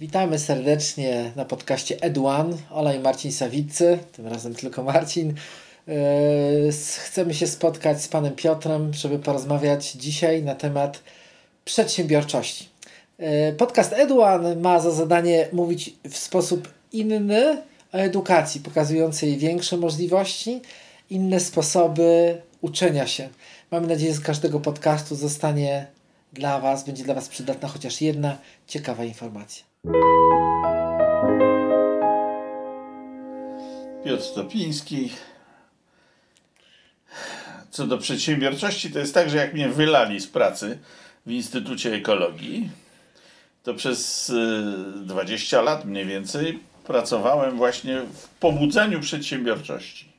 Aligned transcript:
Witamy 0.00 0.38
serdecznie 0.38 1.32
na 1.36 1.44
podcaście 1.44 1.96
Ed1. 1.96 2.52
Ola 2.70 2.94
i 2.94 3.00
Marcin 3.00 3.32
Sawicy, 3.32 3.98
tym 4.12 4.26
razem 4.26 4.54
tylko 4.54 4.82
Marcin. 4.82 5.34
Yy, 5.86 5.94
chcemy 6.98 7.34
się 7.34 7.46
spotkać 7.46 8.02
z 8.02 8.08
panem 8.08 8.36
Piotrem, 8.36 8.94
żeby 8.94 9.18
porozmawiać 9.18 9.92
dzisiaj 9.92 10.42
na 10.42 10.54
temat 10.54 11.02
przedsiębiorczości. 11.64 12.68
Yy, 13.18 13.26
podcast 13.58 13.92
Ed1 13.92 14.60
ma 14.60 14.80
za 14.80 14.90
zadanie 14.90 15.48
mówić 15.52 15.94
w 16.10 16.16
sposób 16.16 16.68
inny 16.92 17.62
o 17.92 17.96
edukacji, 17.96 18.60
pokazującej 18.60 19.36
większe 19.36 19.76
możliwości, 19.76 20.60
inne 21.10 21.40
sposoby 21.40 22.42
uczenia 22.60 23.06
się. 23.06 23.28
Mamy 23.70 23.86
nadzieję, 23.86 24.12
że 24.12 24.18
z 24.18 24.24
każdego 24.24 24.60
podcastu 24.60 25.14
zostanie 25.14 25.86
dla 26.32 26.60
Was, 26.60 26.84
będzie 26.84 27.04
dla 27.04 27.14
Was 27.14 27.28
przydatna 27.28 27.68
chociaż 27.68 28.00
jedna 28.00 28.38
ciekawa 28.66 29.04
informacja. 29.04 29.69
Piotr 34.04 34.22
Stopiński. 34.22 35.12
Co 37.70 37.86
do 37.86 37.98
przedsiębiorczości, 37.98 38.90
to 38.90 38.98
jest 38.98 39.14
tak, 39.14 39.30
że 39.30 39.36
jak 39.36 39.54
mnie 39.54 39.68
wylali 39.68 40.20
z 40.20 40.26
pracy 40.26 40.78
w 41.26 41.30
Instytucie 41.30 41.94
Ekologii, 41.94 42.70
to 43.62 43.74
przez 43.74 44.32
20 44.96 45.62
lat 45.62 45.84
mniej 45.84 46.06
więcej 46.06 46.58
pracowałem 46.86 47.56
właśnie 47.56 48.00
w 48.00 48.28
pobudzeniu 48.28 49.00
przedsiębiorczości. 49.00 50.12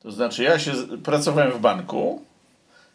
To 0.00 0.12
znaczy, 0.12 0.42
ja 0.42 0.58
się 0.58 0.72
pracowałem 1.04 1.52
w 1.52 1.60
banku, 1.60 2.24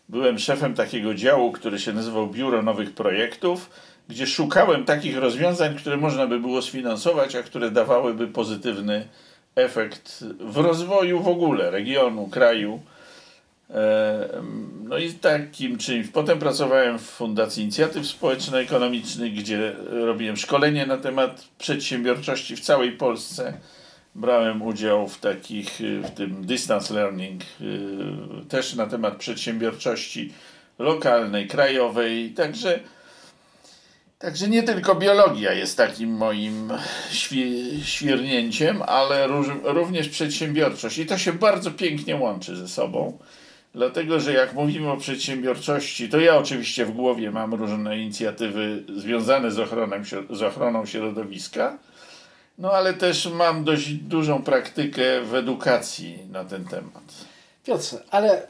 byłem 0.09 0.39
szefem 0.39 0.73
takiego 0.73 1.13
działu, 1.13 1.51
który 1.51 1.79
się 1.79 1.93
nazywał 1.93 2.27
Biuro 2.27 2.61
Nowych 2.61 2.93
Projektów, 2.93 3.69
gdzie 4.09 4.27
szukałem 4.27 4.85
takich 4.85 5.17
rozwiązań, 5.17 5.75
które 5.75 5.97
można 5.97 6.27
by 6.27 6.39
było 6.39 6.61
sfinansować, 6.61 7.35
a 7.35 7.43
które 7.43 7.71
dawałyby 7.71 8.27
pozytywny 8.27 9.07
efekt 9.55 10.23
w 10.39 10.57
rozwoju 10.57 11.19
w 11.19 11.27
ogóle 11.27 11.71
regionu, 11.71 12.27
kraju. 12.27 12.79
No 14.83 14.97
i 14.97 15.13
takim 15.13 15.77
czymś. 15.77 16.07
Potem 16.07 16.39
pracowałem 16.39 16.99
w 16.99 17.01
Fundacji 17.01 17.63
Inicjatyw 17.63 18.07
Społeczno-Ekonomicznych, 18.07 19.33
gdzie 19.33 19.75
robiłem 19.89 20.37
szkolenie 20.37 20.85
na 20.85 20.97
temat 20.97 21.47
przedsiębiorczości 21.57 22.55
w 22.55 22.59
całej 22.59 22.91
Polsce. 22.91 23.53
Brałem 24.15 24.61
udział 24.61 25.07
w 25.07 25.19
takich, 25.19 25.79
w 26.03 26.09
tym 26.09 26.45
distance 26.45 26.93
learning, 26.93 27.41
też 28.49 28.75
na 28.75 28.85
temat 28.85 29.15
przedsiębiorczości 29.15 30.33
lokalnej, 30.79 31.47
krajowej. 31.47 32.31
Także, 32.31 32.79
także 34.19 34.47
nie 34.47 34.63
tylko 34.63 34.95
biologia 34.95 35.53
jest 35.53 35.77
takim 35.77 36.09
moim 36.09 36.71
świ 37.11 37.71
świrnięciem, 37.83 38.81
ale 38.81 39.27
również 39.63 40.09
przedsiębiorczość. 40.09 40.97
I 40.97 41.05
to 41.05 41.17
się 41.17 41.33
bardzo 41.33 41.71
pięknie 41.71 42.15
łączy 42.15 42.55
ze 42.55 42.67
sobą. 42.67 43.17
Dlatego, 43.75 44.19
że 44.19 44.33
jak 44.33 44.53
mówimy 44.53 44.91
o 44.91 44.97
przedsiębiorczości, 44.97 46.09
to 46.09 46.19
ja 46.19 46.37
oczywiście 46.37 46.85
w 46.85 46.91
głowie 46.91 47.31
mam 47.31 47.53
różne 47.53 47.99
inicjatywy 47.99 48.83
związane 48.95 49.51
z 49.51 49.59
ochroną, 49.59 49.95
z 50.29 50.43
ochroną 50.43 50.85
środowiska, 50.85 51.77
no 52.57 52.71
ale 52.71 52.93
też 52.93 53.25
mam 53.25 53.63
dość 53.63 53.93
dużą 53.93 54.43
praktykę 54.43 55.21
w 55.21 55.35
edukacji 55.35 56.19
na 56.31 56.45
ten 56.45 56.65
temat. 56.65 57.03
Piotrze, 57.65 58.03
ale 58.11 58.41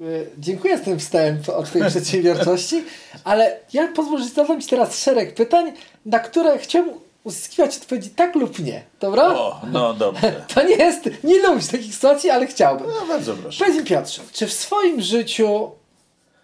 y, 0.00 0.30
dziękuję 0.38 0.78
za 0.78 0.84
ten 0.84 0.98
wstęp 0.98 1.48
o 1.48 1.62
Twojej 1.62 1.88
przedsiębiorczości, 1.90 2.84
ale 3.24 3.60
ja 3.72 3.88
pozwolę, 3.88 4.24
że 4.24 4.30
zadam 4.30 4.60
Ci 4.60 4.68
teraz 4.68 4.98
szereg 4.98 5.34
pytań, 5.34 5.72
na 6.06 6.18
które 6.18 6.58
chciałbym 6.58 6.94
uzyskiwać 7.24 7.76
odpowiedzi 7.76 8.10
tak 8.10 8.34
lub 8.34 8.58
nie. 8.58 8.82
Dobra? 9.00 9.26
O, 9.26 9.60
no 9.72 9.94
dobrze. 9.94 10.44
To 10.54 10.62
nie 10.62 10.76
jest, 10.76 11.10
nie 11.24 11.42
lubię 11.42 11.62
takich 11.70 11.94
sytuacji, 11.94 12.30
ale 12.30 12.46
chciałbym. 12.46 12.86
No 13.00 13.06
bardzo 13.06 13.34
proszę. 13.34 13.64
Powiedz 13.64 13.78
mi 13.80 13.84
Piotrze, 13.84 14.22
czy 14.32 14.46
w 14.46 14.52
swoim 14.52 15.00
życiu 15.00 15.70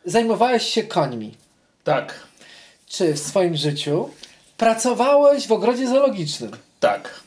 zajmowałeś 0.04 0.62
się 0.62 0.82
końmi? 0.82 1.34
Tak. 1.84 2.14
Czy 2.86 3.14
w 3.14 3.18
swoim 3.18 3.56
życiu 3.56 4.10
pracowałeś 4.56 5.46
w 5.46 5.52
ogrodzie 5.52 5.88
zoologicznym? 5.88 6.50
Tak. 6.80 7.20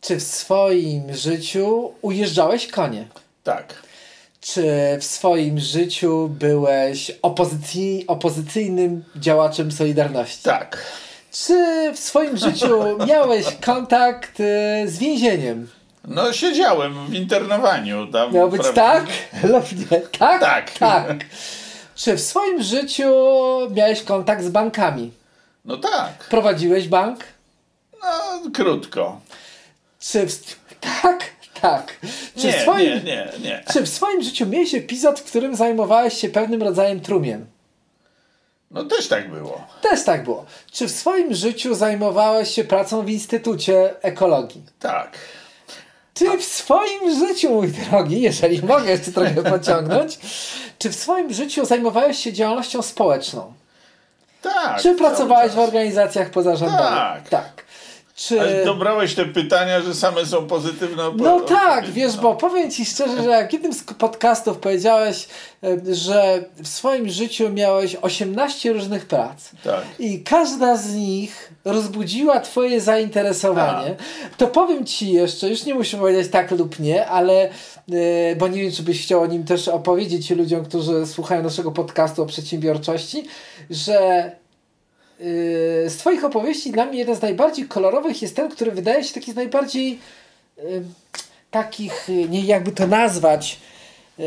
Czy 0.00 0.16
w 0.16 0.22
swoim 0.22 1.14
życiu 1.14 1.92
ujeżdżałeś 2.02 2.66
konie? 2.66 3.08
Tak. 3.44 3.74
Czy 4.40 4.64
w 5.00 5.04
swoim 5.04 5.58
życiu 5.58 6.28
byłeś 6.28 7.12
opozycji, 7.22 8.04
opozycyjnym 8.06 9.04
działaczem 9.16 9.72
Solidarności? 9.72 10.42
Tak. 10.42 10.78
Czy 11.32 11.92
w 11.94 11.98
swoim 11.98 12.36
życiu 12.36 12.82
miałeś 13.08 13.46
kontakt 13.60 14.40
y, 14.40 14.44
z 14.86 14.98
więzieniem? 14.98 15.68
No 16.04 16.32
siedziałem 16.32 17.06
w 17.06 17.14
internowaniu. 17.14 18.06
Tam, 18.06 18.32
Miał 18.32 18.50
być 18.50 18.62
tak 18.74 19.04
lub 19.52 19.64
nie? 19.90 20.00
Tak? 20.00 20.40
Tak. 20.40 20.70
Tak. 20.78 21.24
Czy 21.94 22.16
w 22.16 22.20
swoim 22.20 22.62
życiu 22.62 23.14
miałeś 23.70 24.02
kontakt 24.02 24.44
z 24.44 24.48
bankami? 24.48 25.10
No 25.64 25.76
tak. 25.76 26.12
Prowadziłeś 26.30 26.88
bank? 26.88 27.24
No 28.02 28.50
krótko. 28.54 29.20
Czy 30.00 30.26
w... 30.26 30.56
Tak, 31.02 31.24
tak. 31.60 31.96
Czy, 32.36 32.46
Nie, 32.46 32.52
w 32.52 32.62
swoim... 32.62 32.86
nie, 32.86 33.02
nie, 33.02 33.32
nie. 33.42 33.64
Czy 33.72 33.82
w 33.82 33.88
swoim 33.88 34.22
życiu 34.22 34.46
miałeś 34.46 34.74
epizod, 34.74 35.20
w 35.20 35.24
którym 35.24 35.56
zajmowałeś 35.56 36.14
się 36.14 36.28
pewnym 36.28 36.62
rodzajem 36.62 37.00
trumien? 37.00 37.46
No 38.70 38.84
też 38.84 39.08
tak 39.08 39.30
było. 39.30 39.64
Też 39.82 40.04
tak 40.04 40.24
było. 40.24 40.46
Czy 40.72 40.88
w 40.88 40.90
swoim 40.90 41.34
życiu 41.34 41.74
zajmowałeś 41.74 42.54
się 42.54 42.64
pracą 42.64 43.02
w 43.02 43.10
Instytucie 43.10 44.02
Ekologii? 44.02 44.62
Tak. 44.80 45.18
Czy 46.14 46.38
w 46.38 46.44
swoim 46.44 47.26
życiu, 47.26 47.50
mój 47.50 47.68
drogi, 47.68 48.20
jeżeli 48.20 48.62
mogę 48.62 48.90
jeszcze 48.90 49.12
trochę 49.12 49.42
pociągnąć, 49.42 50.18
czy 50.78 50.90
w 50.90 50.94
swoim 50.94 51.32
życiu 51.32 51.64
zajmowałeś 51.64 52.18
się 52.18 52.32
działalnością 52.32 52.82
społeczną? 52.82 53.52
Tak. 54.42 54.80
Czy 54.80 54.94
pracowałeś 54.94 55.52
w 55.52 55.58
organizacjach 55.58 56.30
pozarządowych? 56.30 56.88
Tak. 56.88 57.28
tak. 57.28 57.61
Czy... 58.28 58.40
Ale 58.40 58.64
dobrałeś 58.64 59.14
te 59.14 59.24
pytania, 59.24 59.80
że 59.80 59.94
same 59.94 60.26
są 60.26 60.46
pozytywne 60.46 61.02
opo- 61.02 61.16
No 61.22 61.40
tak, 61.40 61.90
wiesz, 61.90 62.16
no. 62.16 62.22
bo 62.22 62.34
powiem 62.34 62.70
Ci 62.70 62.84
szczerze, 62.84 63.22
że 63.22 63.30
jak 63.30 63.52
jednym 63.52 63.72
z 63.72 63.82
podcastów 63.84 64.58
powiedziałeś, 64.58 65.28
że 65.92 66.44
w 66.62 66.68
swoim 66.68 67.08
życiu 67.08 67.50
miałeś 67.50 67.96
18 68.02 68.72
różnych 68.72 69.06
prac 69.06 69.50
Tak. 69.64 69.82
i 69.98 70.22
każda 70.22 70.76
z 70.76 70.94
nich 70.94 71.52
rozbudziła 71.64 72.40
Twoje 72.40 72.80
zainteresowanie, 72.80 73.94
to 74.38 74.46
powiem 74.46 74.86
Ci 74.86 75.12
jeszcze, 75.12 75.48
już 75.48 75.64
nie 75.64 75.74
muszę 75.74 75.96
powiedzieć 75.96 76.28
tak 76.30 76.50
lub 76.50 76.78
nie, 76.80 77.06
ale 77.06 77.42
e, 77.42 78.36
bo 78.36 78.48
nie 78.48 78.62
wiem, 78.62 78.72
czy 78.72 78.82
byś 78.82 79.02
chciał 79.02 79.20
o 79.22 79.26
nim 79.26 79.44
też 79.44 79.68
opowiedzieć 79.68 80.30
ludziom, 80.30 80.64
którzy 80.64 81.06
słuchają 81.06 81.42
naszego 81.42 81.72
podcastu 81.72 82.22
o 82.22 82.26
przedsiębiorczości, 82.26 83.24
że 83.70 84.30
z 85.86 85.96
Twoich 85.96 86.24
opowieści 86.24 86.70
dla 86.70 86.86
mnie 86.86 86.98
jeden 86.98 87.16
z 87.16 87.22
najbardziej 87.22 87.68
kolorowych 87.68 88.22
jest 88.22 88.36
ten, 88.36 88.48
który 88.48 88.70
wydaje 88.70 89.04
się 89.04 89.14
taki 89.14 89.32
z 89.32 89.34
najbardziej 89.34 89.98
yy, 90.56 90.82
takich, 91.50 92.08
yy, 92.08 92.28
nie 92.28 92.40
jakby 92.40 92.72
to 92.72 92.86
nazwać, 92.86 93.58
yy, 94.18 94.24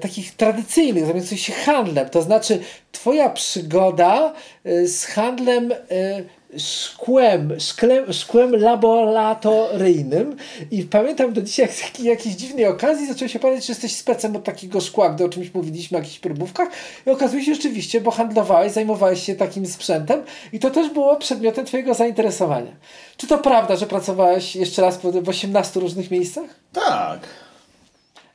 takich 0.00 0.34
tradycyjnych, 0.34 1.04
zajmujących 1.04 1.40
się 1.40 1.52
handlem. 1.52 2.08
To 2.10 2.22
znaczy, 2.22 2.60
Twoja 2.92 3.30
przygoda 3.30 4.34
yy, 4.64 4.88
z 4.88 5.04
handlem 5.04 5.68
yy, 5.68 6.24
szkłem, 6.58 7.60
szklem, 7.60 8.12
szkłem 8.12 8.56
laboratoryjnym 8.56 10.36
i 10.70 10.82
pamiętam 10.82 11.32
do 11.32 11.42
dzisiaj 11.42 11.66
jak 11.66 11.74
z 11.74 11.82
jakiej- 11.82 12.06
jakiejś 12.06 12.34
dziwnej 12.34 12.66
okazji 12.66 13.06
zacząłem 13.06 13.28
się 13.28 13.38
powiedzieć, 13.38 13.66
że 13.66 13.70
jesteś 13.70 13.96
specem 13.96 14.36
od 14.36 14.44
takiego 14.44 14.80
szkła, 14.80 15.10
gdy 15.10 15.24
o 15.24 15.28
czymś 15.28 15.54
mówiliśmy, 15.54 15.98
o 15.98 16.00
jakichś 16.00 16.18
próbówkach 16.18 16.68
i 17.06 17.10
okazuje 17.10 17.44
się 17.44 17.54
rzeczywiście, 17.54 18.00
bo 18.00 18.10
handlowałeś, 18.10 18.72
zajmowałeś 18.72 19.22
się 19.22 19.34
takim 19.34 19.66
sprzętem 19.66 20.22
i 20.52 20.58
to 20.58 20.70
też 20.70 20.90
było 20.90 21.16
przedmiotem 21.16 21.64
twojego 21.66 21.94
zainteresowania. 21.94 22.72
Czy 23.16 23.26
to 23.26 23.38
prawda, 23.38 23.76
że 23.76 23.86
pracowałeś 23.86 24.56
jeszcze 24.56 24.82
raz 24.82 24.98
w 25.22 25.28
18 25.28 25.80
różnych 25.80 26.10
miejscach? 26.10 26.44
Tak. 26.72 27.20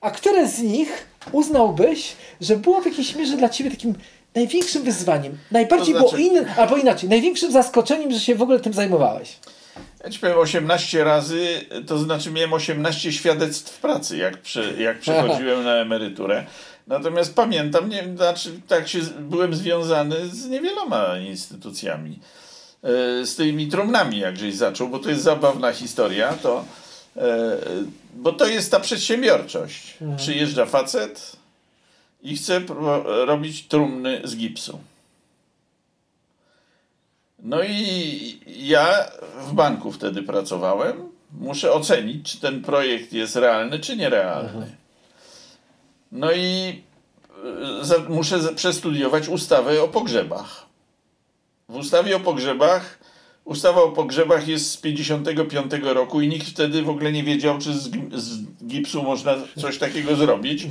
A 0.01 0.11
które 0.11 0.47
z 0.47 0.61
nich 0.61 1.07
uznałbyś, 1.31 2.15
że 2.41 2.55
było 2.55 2.81
w 2.81 2.85
jakiejś 2.85 3.15
mierze 3.15 3.37
dla 3.37 3.49
ciebie 3.49 3.71
takim 3.71 3.93
największym 4.35 4.83
wyzwaniem? 4.83 5.37
Najbardziej 5.51 5.93
To 5.93 5.99
znaczy- 5.99 6.15
było 6.15 6.27
innym, 6.29 6.45
albo 6.57 6.77
inaczej, 6.77 7.09
największym 7.09 7.51
zaskoczeniem, 7.51 8.11
że 8.11 8.19
się 8.19 8.35
w 8.35 8.41
ogóle 8.41 8.59
tym 8.59 8.73
zajmowałeś? 8.73 9.37
Ja 10.03 10.09
ci 10.09 10.19
powiem 10.19 10.37
18 10.37 11.03
razy, 11.03 11.47
to 11.87 11.97
znaczy 11.97 12.31
miałem 12.31 12.53
18 12.53 13.13
świadectw 13.13 13.79
pracy, 13.79 14.17
jak, 14.17 14.37
przy, 14.37 14.75
jak 14.79 14.99
przechodziłem 14.99 15.63
na 15.63 15.75
emeryturę. 15.75 16.45
Natomiast 16.87 17.35
pamiętam, 17.35 17.89
nie, 17.89 18.03
znaczy 18.15 18.49
tak 18.67 18.87
się, 18.87 18.99
byłem 19.19 19.55
związany 19.55 20.15
z 20.29 20.45
niewieloma 20.47 21.17
instytucjami. 21.17 22.19
E, 23.21 23.25
Z 23.25 23.35
tymi 23.35 23.67
trumnami, 23.67 24.19
jak 24.19 24.37
żeś 24.37 24.55
zaczął, 24.55 24.89
bo 24.89 24.99
to 24.99 25.09
jest 25.09 25.23
zabawna 25.23 25.71
historia, 25.71 26.33
to, 26.43 26.65
e, 27.17 27.21
bo 28.13 28.31
to 28.33 28.47
jest 28.47 28.71
ta 28.71 28.79
przedsiębiorczość. 28.79 29.97
Przyjeżdża 30.17 30.65
facet 30.65 31.34
i 32.25 32.37
pro- 32.67 33.25
robić 33.25 33.67
trumny 33.67 34.21
z 34.23 34.35
gipsu. 34.35 34.79
No 37.39 37.63
i 37.63 38.39
ja 38.47 38.87
w 39.47 39.53
banku 39.53 39.91
wtedy 39.91 40.23
pracowałem. 40.23 41.09
Muszę 41.39 41.71
ocenić, 41.73 42.31
czy 42.31 42.39
ten 42.39 42.61
projekt 42.61 43.13
jest 43.13 43.35
realny, 43.35 43.79
czy 43.79 43.97
nierealny. 43.97 44.75
No 46.11 46.31
i 46.31 46.81
e, 47.95 48.09
muszę 48.09 48.39
przestudiować 48.55 49.27
ustawę 49.27 49.81
o 49.83 49.87
pogrzebach. 49.87 50.65
W 51.69 51.75
ustawie 51.75 52.15
o 52.15 52.19
pogrzebach, 52.19 52.99
ustawa 53.45 53.81
o 53.81 53.91
pogrzebach 53.91 54.47
jest 54.47 54.71
z 54.71 54.77
55 54.77 55.71
roku 55.81 56.21
i 56.21 56.27
nikt 56.27 56.47
wtedy 56.47 56.81
w 56.81 56.89
ogóle 56.89 57.11
nie 57.11 57.23
wiedział, 57.23 57.59
czy 57.59 57.73
z, 57.73 57.91
z 58.13 58.43
gipsu 58.67 59.03
można 59.03 59.35
coś 59.61 59.77
takiego 59.77 60.15
zrobić. 60.15 60.67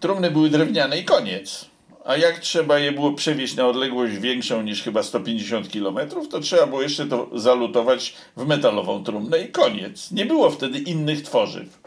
Trumny 0.00 0.30
były 0.30 0.50
drewniane 0.50 0.98
i 0.98 1.04
koniec. 1.04 1.70
A 2.04 2.16
jak 2.16 2.38
trzeba 2.38 2.78
je 2.78 2.92
było 2.92 3.12
przewieźć 3.12 3.56
na 3.56 3.66
odległość 3.66 4.18
większą 4.18 4.62
niż 4.62 4.82
chyba 4.82 5.02
150 5.02 5.72
km, 5.72 5.98
to 6.30 6.40
trzeba 6.40 6.66
było 6.66 6.82
jeszcze 6.82 7.06
to 7.06 7.28
zalutować 7.34 8.14
w 8.36 8.46
metalową 8.46 9.04
trumnę 9.04 9.38
i 9.38 9.48
koniec. 9.48 10.10
Nie 10.10 10.26
było 10.26 10.50
wtedy 10.50 10.78
innych 10.78 11.22
tworzyw. 11.22 11.78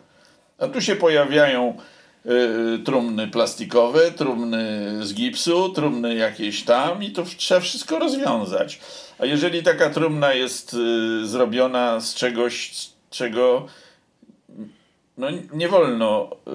A 0.59 0.67
tu 0.67 0.81
się 0.81 0.95
pojawiają 0.95 1.77
y, 2.25 2.79
trumny 2.79 3.27
plastikowe, 3.27 4.11
trumny 4.11 4.89
z 5.01 5.13
gipsu, 5.13 5.69
trumny 5.69 6.15
jakieś 6.15 6.63
tam 6.63 7.03
i 7.03 7.11
to 7.11 7.23
trzeba 7.38 7.61
wszystko 7.61 8.00
rozwiązać. 8.00 8.79
A 9.19 9.25
jeżeli 9.25 9.63
taka 9.63 9.89
trumna 9.89 10.33
jest 10.33 10.73
y, 10.73 11.27
zrobiona 11.27 12.00
z 12.00 12.15
czegoś, 12.15 12.71
czego 13.09 13.67
no, 15.18 15.27
nie 15.54 15.69
wolno 15.69 16.30
y, 16.31 16.50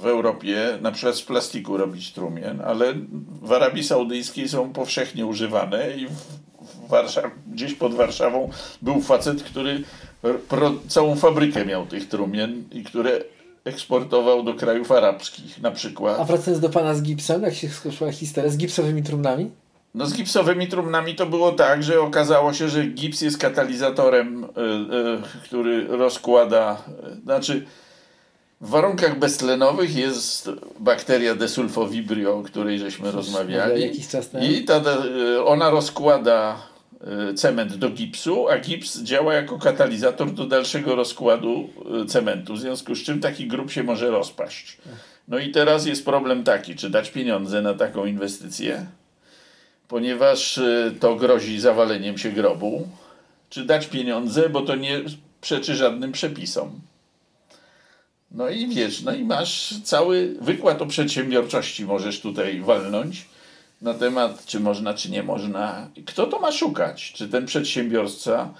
w, 0.00 0.06
Europie 0.06 0.78
na 0.80 0.92
przykład 0.92 1.16
z 1.16 1.22
plastiku 1.22 1.76
robić 1.76 2.12
trumien, 2.12 2.60
ale 2.60 2.94
w 3.42 3.52
Arabii 3.52 3.84
Saudyjskiej 3.84 4.48
są 4.48 4.72
powszechnie 4.72 5.26
używane 5.26 5.96
i 5.96 6.06
gdzieś 7.46 7.74
pod 7.74 7.94
Warszawą 7.94 8.50
był 8.82 9.00
facet, 9.00 9.42
który 9.42 9.84
pro, 10.48 10.72
całą 10.88 11.16
fabrykę 11.16 11.64
miał 11.64 11.86
tych 11.86 12.08
trumien 12.08 12.64
i 12.72 12.84
które 12.84 13.20
eksportował 13.64 14.42
do 14.42 14.54
krajów 14.54 14.92
arabskich 14.92 15.62
na 15.62 15.70
przykład. 15.70 16.20
A 16.20 16.24
wracając 16.24 16.60
do 16.60 16.68
pana 16.68 16.94
z 16.94 17.02
gipsem, 17.02 17.42
jak 17.42 17.54
się 17.54 17.68
skończyła 17.68 18.12
historia, 18.12 18.50
z 18.50 18.56
gipsowymi 18.56 19.02
trumnami? 19.02 19.50
No 19.94 20.06
z 20.06 20.14
gipsowymi 20.14 20.68
trumnami 20.68 21.14
to 21.14 21.26
było 21.26 21.52
tak, 21.52 21.82
że 21.82 22.00
okazało 22.00 22.52
się, 22.52 22.68
że 22.68 22.84
gips 22.84 23.20
jest 23.20 23.38
katalizatorem, 23.38 24.44
y, 24.44 24.46
y, 24.46 25.44
który 25.44 25.86
rozkłada, 25.86 26.82
y, 27.18 27.20
znaczy 27.20 27.66
w 28.60 28.68
warunkach 28.68 29.18
beztlenowych 29.18 29.96
jest 29.96 30.50
bakteria 30.80 31.34
desulfovibrio, 31.34 32.38
o 32.38 32.42
której 32.42 32.78
żeśmy 32.78 33.10
rozmawiali. 33.10 33.82
Jakiś 33.82 34.08
czas 34.08 34.28
temu. 34.28 34.44
I 34.44 34.64
ta, 34.64 34.82
ona 35.44 35.70
rozkłada 35.70 36.56
cement 37.36 37.76
do 37.76 37.90
gipsu, 37.90 38.48
a 38.48 38.58
gips 38.58 39.02
działa 39.02 39.34
jako 39.34 39.58
katalizator 39.58 40.32
do 40.32 40.46
dalszego 40.46 40.94
rozkładu 40.94 41.68
cementu, 42.08 42.54
w 42.54 42.60
związku 42.60 42.94
z 42.94 42.98
czym 42.98 43.20
taki 43.20 43.46
grób 43.46 43.70
się 43.70 43.82
może 43.82 44.10
rozpaść. 44.10 44.78
No 45.28 45.38
i 45.38 45.50
teraz 45.50 45.86
jest 45.86 46.04
problem 46.04 46.44
taki, 46.44 46.74
czy 46.74 46.90
dać 46.90 47.10
pieniądze 47.10 47.62
na 47.62 47.74
taką 47.74 48.06
inwestycję, 48.06 48.86
ponieważ 49.92 50.58
y, 50.58 50.94
to 51.00 51.16
grozi 51.16 51.60
zawaleniem 51.60 52.18
się 52.18 52.30
grobu, 52.30 52.88
czy 53.50 53.64
dać 53.64 53.86
pieniądze, 53.86 54.48
bo 54.48 54.62
to 54.62 54.76
nie 54.76 55.00
przeczy 55.40 55.74
żadnym 55.74 56.12
przepisom. 56.12 56.80
No 58.30 58.48
i 58.48 58.66
wiesz, 58.66 59.02
no 59.02 59.14
i 59.14 59.24
masz 59.24 59.74
cały 59.84 60.36
wykład 60.40 60.82
o 60.82 60.86
przedsiębiorczości 60.86 61.84
możesz 61.84 62.20
tutaj 62.20 62.60
walnąć 62.60 63.26
na 63.82 63.94
temat, 63.94 64.46
czy 64.46 64.60
można, 64.60 64.94
czy 64.94 65.10
nie 65.10 65.22
można. 65.22 65.88
Kto 66.06 66.26
to 66.26 66.38
ma 66.38 66.52
szukać? 66.52 67.12
Czy 67.12 67.28
ten 67.28 67.46
przedsiębiorca 67.46 68.54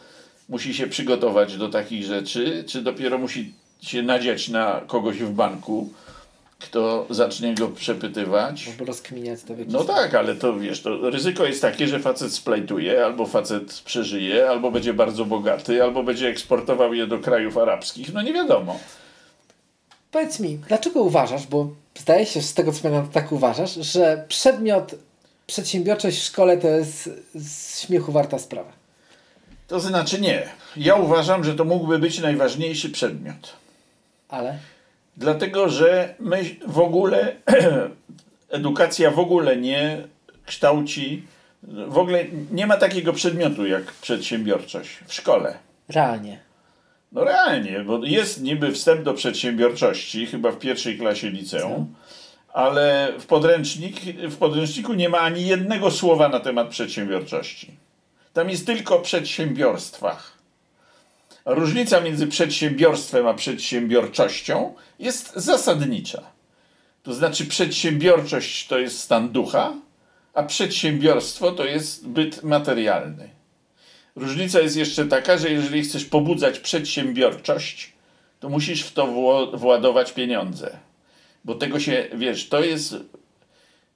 musi 0.49 0.75
się 0.75 0.87
przygotować 0.87 1.56
do 1.56 1.69
takich 1.69 2.05
rzeczy, 2.05 2.64
czy 2.67 2.82
dopiero 2.82 3.19
musi 3.19 3.55
się 3.82 4.02
nadziać 4.02 4.49
na 4.49 4.81
kogoś 4.87 5.17
w 5.17 5.31
banku, 5.31 5.93
kto 6.62 7.06
zacznie 7.10 7.54
go 7.54 7.68
przepytywać. 7.68 8.68
Albo 8.68 8.84
rozkminiać 8.84 9.42
to 9.42 9.54
w 9.54 9.72
No 9.72 9.84
tak, 9.84 10.14
ale 10.14 10.34
to 10.34 10.58
wiesz, 10.58 10.82
to 10.82 11.10
ryzyko 11.10 11.46
jest 11.46 11.62
takie, 11.62 11.88
że 11.88 12.00
facet 12.00 12.32
splajtuje, 12.32 13.04
albo 13.04 13.26
facet 13.26 13.82
przeżyje, 13.84 14.48
albo 14.48 14.70
będzie 14.70 14.94
bardzo 14.94 15.24
bogaty, 15.24 15.82
albo 15.82 16.02
będzie 16.02 16.28
eksportował 16.28 16.94
je 16.94 17.06
do 17.06 17.18
krajów 17.18 17.58
arabskich. 17.58 18.14
No 18.14 18.22
nie 18.22 18.32
wiadomo. 18.32 18.78
Powiedz 20.10 20.40
mi, 20.40 20.58
dlaczego 20.68 21.02
uważasz, 21.02 21.46
bo 21.46 21.68
zdaje 21.98 22.26
się 22.26 22.42
z 22.42 22.54
tego 22.54 22.72
co 22.72 22.82
pamiętam, 22.82 23.08
tak 23.10 23.32
uważasz, 23.32 23.74
że 23.74 24.24
przedmiot 24.28 24.94
przedsiębiorczość 25.46 26.18
w 26.18 26.24
szkole 26.24 26.56
to 26.56 26.68
jest 26.68 27.10
z 27.34 27.80
śmiechu 27.80 28.12
warta 28.12 28.38
sprawa? 28.38 28.72
To 29.68 29.80
znaczy 29.80 30.20
nie. 30.20 30.48
Ja 30.76 30.94
uważam, 30.94 31.44
że 31.44 31.54
to 31.54 31.64
mógłby 31.64 31.98
być 31.98 32.18
najważniejszy 32.18 32.90
przedmiot. 32.90 33.52
Ale? 34.28 34.58
Dlatego, 35.16 35.68
że 35.68 36.14
my 36.18 36.44
w 36.66 36.78
ogóle, 36.78 37.36
edukacja 38.48 39.10
w 39.10 39.18
ogóle 39.18 39.56
nie 39.56 40.08
kształci, 40.46 41.22
w 41.88 41.98
ogóle 41.98 42.24
nie 42.50 42.66
ma 42.66 42.76
takiego 42.76 43.12
przedmiotu 43.12 43.66
jak 43.66 43.84
przedsiębiorczość 43.92 44.98
w 45.06 45.14
szkole. 45.14 45.58
Realnie. 45.88 46.40
No 47.12 47.24
realnie, 47.24 47.80
bo 47.80 48.04
jest 48.04 48.42
niby 48.42 48.72
wstęp 48.72 49.02
do 49.02 49.14
przedsiębiorczości, 49.14 50.26
chyba 50.26 50.52
w 50.52 50.58
pierwszej 50.58 50.98
klasie 50.98 51.30
liceum, 51.30 51.94
ale 52.52 53.12
w, 53.18 53.26
podręcznik, 53.26 54.00
w 54.30 54.36
podręczniku 54.36 54.94
nie 54.94 55.08
ma 55.08 55.18
ani 55.18 55.46
jednego 55.46 55.90
słowa 55.90 56.28
na 56.28 56.40
temat 56.40 56.68
przedsiębiorczości. 56.68 57.76
Tam 58.32 58.50
jest 58.50 58.66
tylko 58.66 58.96
o 58.96 59.00
przedsiębiorstwach. 59.00 60.41
Różnica 61.44 62.00
między 62.00 62.26
przedsiębiorstwem 62.26 63.26
a 63.26 63.34
przedsiębiorczością 63.34 64.74
jest 64.98 65.32
zasadnicza. 65.36 66.22
To 67.02 67.14
znaczy, 67.14 67.46
przedsiębiorczość 67.46 68.66
to 68.66 68.78
jest 68.78 68.98
stan 68.98 69.28
ducha, 69.28 69.74
a 70.34 70.42
przedsiębiorstwo 70.42 71.52
to 71.52 71.64
jest 71.64 72.08
byt 72.08 72.42
materialny. 72.42 73.28
Różnica 74.16 74.60
jest 74.60 74.76
jeszcze 74.76 75.06
taka, 75.06 75.38
że 75.38 75.50
jeżeli 75.50 75.82
chcesz 75.82 76.04
pobudzać 76.04 76.58
przedsiębiorczość, 76.58 77.92
to 78.40 78.48
musisz 78.48 78.82
w 78.82 78.92
to 78.92 79.06
władować 79.52 80.12
pieniądze. 80.12 80.78
Bo 81.44 81.54
tego 81.54 81.80
się, 81.80 82.08
wiesz, 82.14 82.48
to 82.48 82.64
jest, 82.64 82.94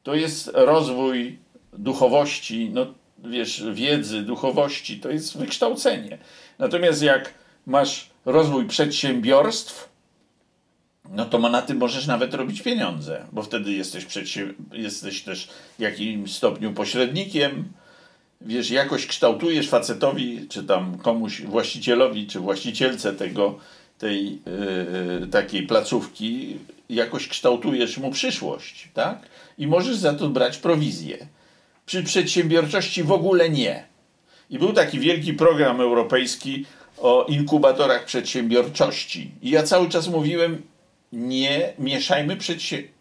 to 0.03 0.15
jest 0.15 0.51
rozwój 0.55 1.39
duchowości, 1.73 2.71
no 2.73 2.87
wiesz, 3.25 3.65
wiedzy, 3.73 4.23
duchowości, 4.23 5.01
to 5.01 5.11
jest 5.11 5.39
wykształcenie. 5.39 6.19
Natomiast 6.59 7.03
jak 7.03 7.35
masz 7.67 8.11
rozwój 8.25 8.67
przedsiębiorstw, 8.67 9.89
no 11.11 11.25
to 11.25 11.39
na 11.39 11.63
tym 11.63 11.79
możesz 11.79 12.07
nawet 12.07 12.35
robić 12.35 12.63
pieniądze, 12.63 13.27
bo 13.33 13.43
wtedy 13.43 13.73
jesteś, 13.73 14.07
jesteś 14.73 15.23
też 15.23 15.49
w 15.79 15.81
jakimś 15.83 16.35
stopniu 16.35 16.73
pośrednikiem, 16.73 17.65
wiesz, 18.41 18.71
jakoś 18.71 19.07
kształtujesz 19.07 19.69
facetowi, 19.69 20.47
czy 20.49 20.65
tam 20.65 20.99
komuś, 20.99 21.43
właścicielowi, 21.43 22.27
czy 22.27 22.41
właścicielce 22.41 23.13
tego, 23.13 23.59
tej 23.99 24.33
yy, 25.21 25.27
takiej 25.27 25.67
placówki, 25.67 26.59
jakoś 26.91 27.29
kształtujesz 27.29 27.99
mu 27.99 28.11
przyszłość, 28.11 28.89
tak? 28.95 29.27
I 29.59 29.67
możesz 29.67 29.97
za 29.97 30.15
to 30.15 30.29
brać 30.29 30.59
prowizję. 30.59 31.27
Przy 31.87 32.03
przedsiębiorczości 32.03 33.03
w 33.03 33.13
ogóle 33.13 33.51
nie. 33.51 33.85
I 34.51 34.59
był 34.59 34.73
taki 34.73 34.99
wielki 34.99 35.35
program 35.35 35.81
europejski 35.81 36.65
o 36.99 37.27
inkubatorach 37.29 38.05
przedsiębiorczości. 38.05 39.31
I 39.43 39.51
ja 39.51 39.63
cały 39.63 39.89
czas 39.89 40.09
mówiłem, 40.09 40.63
nie 41.13 41.73
mieszajmy 41.79 42.37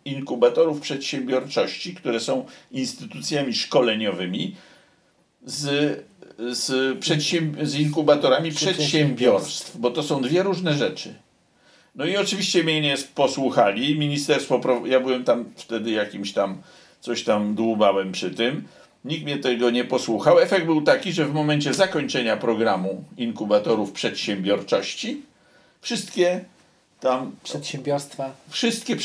inkubatorów 0.06 0.82
przedsiębiorczości, 0.82 1.96
które 1.96 2.20
są 2.20 2.46
instytucjami 2.72 3.54
szkoleniowymi, 3.54 4.56
z, 5.46 6.04
z, 6.52 6.98
z 7.62 7.75
inkubatorami 7.75 8.52
przedsiębiorstw, 8.52 9.78
bo 9.78 9.92
to 9.92 10.04
są 10.04 10.22
dwie 10.22 10.44
różne 10.44 10.74
rzeczy. 10.74 11.14
No 11.96 12.06
i 12.06 12.18
oczywiście 12.18 12.64
mnie 12.64 12.82
nie 12.82 12.96
posłuchali. 13.16 14.00
Ministerstwo, 14.00 14.62
ja 14.86 15.00
byłem 15.00 15.24
tam 15.24 15.46
wtedy 15.56 15.92
jakimś 15.92 16.34
tam, 16.34 16.62
coś 17.00 17.24
tam 17.24 17.56
dłubałem 17.56 18.12
przy 18.12 18.32
tym. 18.32 18.68
Nikt 19.05 19.24
mnie 19.24 19.38
tego 19.38 19.69
nie 19.69 19.83
posłuchał. 19.83 20.39
Efekt 20.39 20.65
był 20.65 20.81
taki, 20.81 21.13
że 21.13 21.25
w 21.25 21.33
momencie 21.33 21.74
zakończenia 21.74 22.38
programu 22.38 23.03
inkubatorów 23.17 23.91
przedsiębiorczości 23.91 25.21
wszystkie 25.81 26.45
tam. 27.00 27.31
Przedsiębiorstwa. 27.43 28.31
Wszystkie 28.50 28.95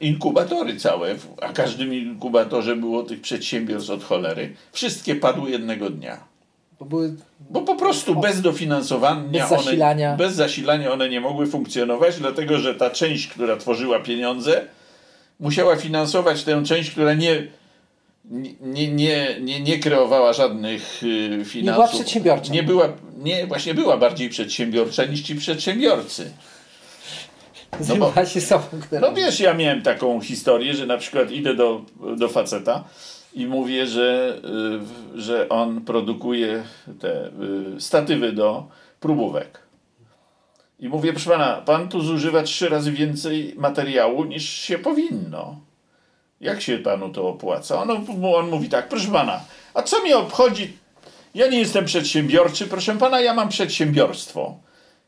inkubatory 0.00 0.76
całe, 0.76 1.14
a 1.40 1.52
każdym 1.52 1.94
inkubatorze 1.94 2.76
było 2.76 3.02
tych 3.02 3.20
przedsiębiorstw 3.20 3.90
od 3.90 4.04
cholery, 4.04 4.54
wszystkie 4.72 5.14
padły 5.14 5.50
jednego 5.50 5.90
dnia. 5.90 6.18
Bo, 6.80 6.84
były... 6.86 7.14
Bo 7.50 7.60
po 7.62 7.76
prostu 7.76 8.20
bez 8.20 8.40
dofinansowania, 8.40 9.40
bez 9.40 9.48
zasilania. 9.48 10.08
One, 10.08 10.16
bez 10.16 10.34
zasilania 10.34 10.92
one 10.92 11.08
nie 11.08 11.20
mogły 11.20 11.46
funkcjonować, 11.46 12.18
dlatego 12.18 12.58
że 12.58 12.74
ta 12.74 12.90
część, 12.90 13.28
która 13.28 13.56
tworzyła 13.56 14.00
pieniądze, 14.00 14.64
musiała 15.40 15.76
finansować 15.76 16.44
tę 16.44 16.62
część, 16.64 16.90
która 16.90 17.14
nie 17.14 17.46
nie, 18.24 18.88
nie, 18.92 19.40
nie, 19.40 19.60
nie 19.60 19.78
kreowała 19.78 20.32
żadnych 20.32 21.02
y, 21.02 21.44
finansów. 21.44 21.54
Nie 21.54 21.72
była 21.72 21.88
przedsiębiorcza. 21.88 22.52
Nie 22.52 22.62
była, 22.62 22.88
nie, 23.18 23.46
właśnie 23.46 23.74
była 23.74 23.96
bardziej 23.96 24.28
przedsiębiorcza 24.28 25.04
niż 25.04 25.20
ci 25.22 25.34
przedsiębiorcy. 25.36 26.32
Zajmowała 27.80 28.22
bo- 28.22 28.30
się 28.30 28.40
sobą. 28.40 28.64
No 29.00 29.12
wiesz, 29.12 29.40
ja 29.40 29.54
miałem 29.54 29.82
taką 29.82 30.20
historię, 30.20 30.74
że 30.74 30.86
na 30.86 30.98
przykład 30.98 31.30
idę 31.30 31.54
do, 31.54 31.80
do 32.16 32.28
faceta 32.28 32.84
i 33.34 33.46
mówię, 33.46 33.86
że, 33.86 34.38
y, 35.14 35.20
że 35.20 35.48
on 35.48 35.80
produkuje 35.80 36.62
te 37.00 37.26
y, 37.76 37.80
statywy 37.80 38.32
do 38.32 38.66
próbówek. 39.00 39.58
I 40.80 40.88
mówię, 40.88 41.12
proszę 41.12 41.30
pana, 41.30 41.56
pan 41.56 41.88
tu 41.88 42.00
zużywa 42.00 42.42
trzy 42.42 42.68
razy 42.68 42.92
więcej 42.92 43.54
materiału 43.56 44.24
niż 44.24 44.48
się 44.48 44.78
powinno. 44.78 45.60
Jak 46.42 46.62
się 46.62 46.78
panu 46.78 47.08
to 47.08 47.28
opłaca? 47.28 47.82
On, 47.82 48.06
on 48.34 48.50
mówi 48.50 48.68
tak, 48.68 48.88
proszę 48.88 49.08
pana, 49.08 49.40
a 49.74 49.82
co 49.82 50.00
mnie 50.00 50.16
obchodzi? 50.16 50.72
Ja 51.34 51.48
nie 51.48 51.58
jestem 51.58 51.84
przedsiębiorczy, 51.84 52.66
proszę 52.66 52.98
pana, 52.98 53.20
ja 53.20 53.34
mam 53.34 53.48
przedsiębiorstwo. 53.48 54.58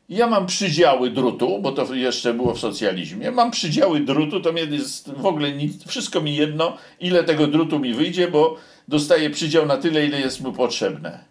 Ja 0.09 0.27
mam 0.27 0.45
przydziały 0.45 1.09
drutu, 1.09 1.59
bo 1.61 1.71
to 1.71 1.93
jeszcze 1.93 2.33
było 2.33 2.53
w 2.53 2.59
socjalizmie. 2.59 3.31
Mam 3.31 3.51
przydziały 3.51 3.99
drutu, 3.99 4.41
to 4.41 4.51
mnie 4.51 4.61
jest 4.61 5.11
w 5.13 5.25
ogóle 5.25 5.51
nic, 5.51 5.87
wszystko 5.87 6.21
mi 6.21 6.35
jedno, 6.35 6.77
ile 6.99 7.23
tego 7.23 7.47
drutu 7.47 7.79
mi 7.79 7.93
wyjdzie, 7.93 8.27
bo 8.27 8.57
dostaję 8.87 9.29
przydział 9.29 9.65
na 9.65 9.77
tyle, 9.77 10.05
ile 10.05 10.19
jest 10.19 10.41
mu 10.41 10.53
potrzebne. 10.53 11.23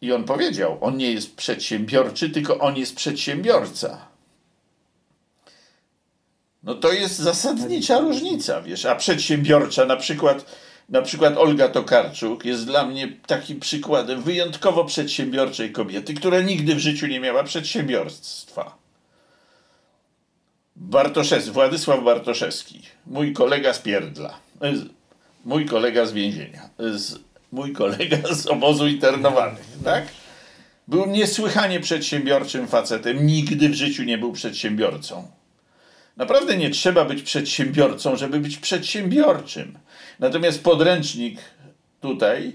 I 0.00 0.12
on 0.12 0.24
powiedział, 0.24 0.78
on 0.80 0.96
nie 0.96 1.12
jest 1.12 1.36
przedsiębiorczy, 1.36 2.30
tylko 2.30 2.58
on 2.58 2.76
jest 2.76 2.96
przedsiębiorca. 2.96 4.15
No 6.66 6.74
to 6.74 6.92
jest 6.92 7.16
zasadnicza 7.18 7.98
różnica, 7.98 8.62
wiesz, 8.62 8.84
a 8.86 8.94
przedsiębiorcza 8.96 9.84
na 9.84 9.96
przykład, 9.96 10.56
na 10.88 11.02
przykład 11.02 11.36
Olga 11.38 11.68
Tokarczuk 11.68 12.44
jest 12.44 12.66
dla 12.66 12.86
mnie 12.86 13.08
takim 13.26 13.60
przykładem 13.60 14.22
wyjątkowo 14.22 14.84
przedsiębiorczej 14.84 15.72
kobiety, 15.72 16.14
która 16.14 16.40
nigdy 16.40 16.74
w 16.74 16.78
życiu 16.78 17.06
nie 17.06 17.20
miała 17.20 17.44
przedsiębiorstwa. 17.44 18.76
Bartoszewski, 20.76 21.50
Władysław 21.50 22.04
Bartoszewski, 22.04 22.82
mój 23.06 23.32
kolega 23.32 23.72
z 23.72 23.78
Pierdla, 23.78 24.34
z- 24.60 24.88
mój 25.44 25.66
kolega 25.66 26.06
z 26.06 26.12
więzienia, 26.12 26.70
z, 26.78 27.18
mój 27.52 27.72
kolega 27.72 28.16
z 28.34 28.46
obozu 28.46 28.86
internowanych, 28.86 29.66
tak? 29.84 30.06
Był 30.88 31.06
niesłychanie 31.06 31.80
przedsiębiorczym 31.80 32.68
facetem, 32.68 33.26
nigdy 33.26 33.68
w 33.68 33.74
życiu 33.74 34.02
nie 34.02 34.18
był 34.18 34.32
przedsiębiorcą. 34.32 35.28
Naprawdę 36.16 36.56
nie 36.56 36.70
trzeba 36.70 37.04
być 37.04 37.22
przedsiębiorcą, 37.22 38.16
żeby 38.16 38.40
być 38.40 38.56
przedsiębiorczym. 38.56 39.78
Natomiast 40.18 40.64
podręcznik 40.64 41.40
tutaj 42.00 42.52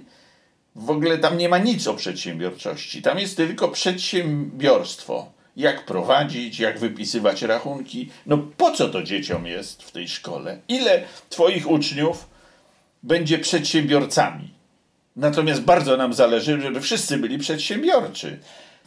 w 0.76 0.90
ogóle 0.90 1.18
tam 1.18 1.38
nie 1.38 1.50
ma 1.50 1.58
nic 1.58 1.88
o 1.88 1.94
przedsiębiorczości. 1.94 3.02
Tam 3.02 3.20
jest 3.20 3.38
tylko 3.38 3.68
przedsiębiorstwo. 3.70 5.32
Jak 5.56 5.86
prowadzić, 5.86 6.60
jak 6.60 6.80
wypisywać 6.80 7.42
rachunki. 7.42 8.10
No 8.26 8.38
po 8.38 8.72
co 8.72 8.90
to 8.90 9.04
dzieciom 9.04 9.48
jest 9.48 9.84
w 9.84 9.92
tej 9.92 10.08
szkole? 10.08 10.60
Ile 10.68 11.04
twoich 11.30 11.70
uczniów 11.70 12.30
będzie 13.04 13.40
przedsiębiorcami? 13.40 14.54
Natomiast 15.16 15.62
bardzo 15.62 15.98
nam 15.98 16.14
zależy, 16.14 16.62
żeby 16.62 16.82
wszyscy 16.82 17.18
byli 17.18 17.38
przedsiębiorczy 17.38 18.40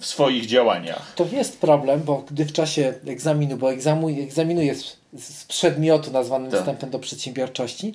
w 0.05 0.07
swoich 0.07 0.47
działaniach. 0.47 1.13
To 1.17 1.27
jest 1.33 1.59
problem, 1.59 2.03
bo 2.03 2.25
gdy 2.31 2.45
w 2.45 2.53
czasie 2.53 2.95
egzaminu, 3.07 3.57
bo 3.57 3.73
egzamu, 3.73 4.09
egzaminuje 4.09 4.75
z, 4.75 4.97
z 5.19 5.45
przedmiotu 5.45 6.11
nazwanym 6.11 6.51
Tak. 6.51 6.61
wstępem 6.61 6.91
do 6.91 6.99
przedsiębiorczości, 6.99 7.95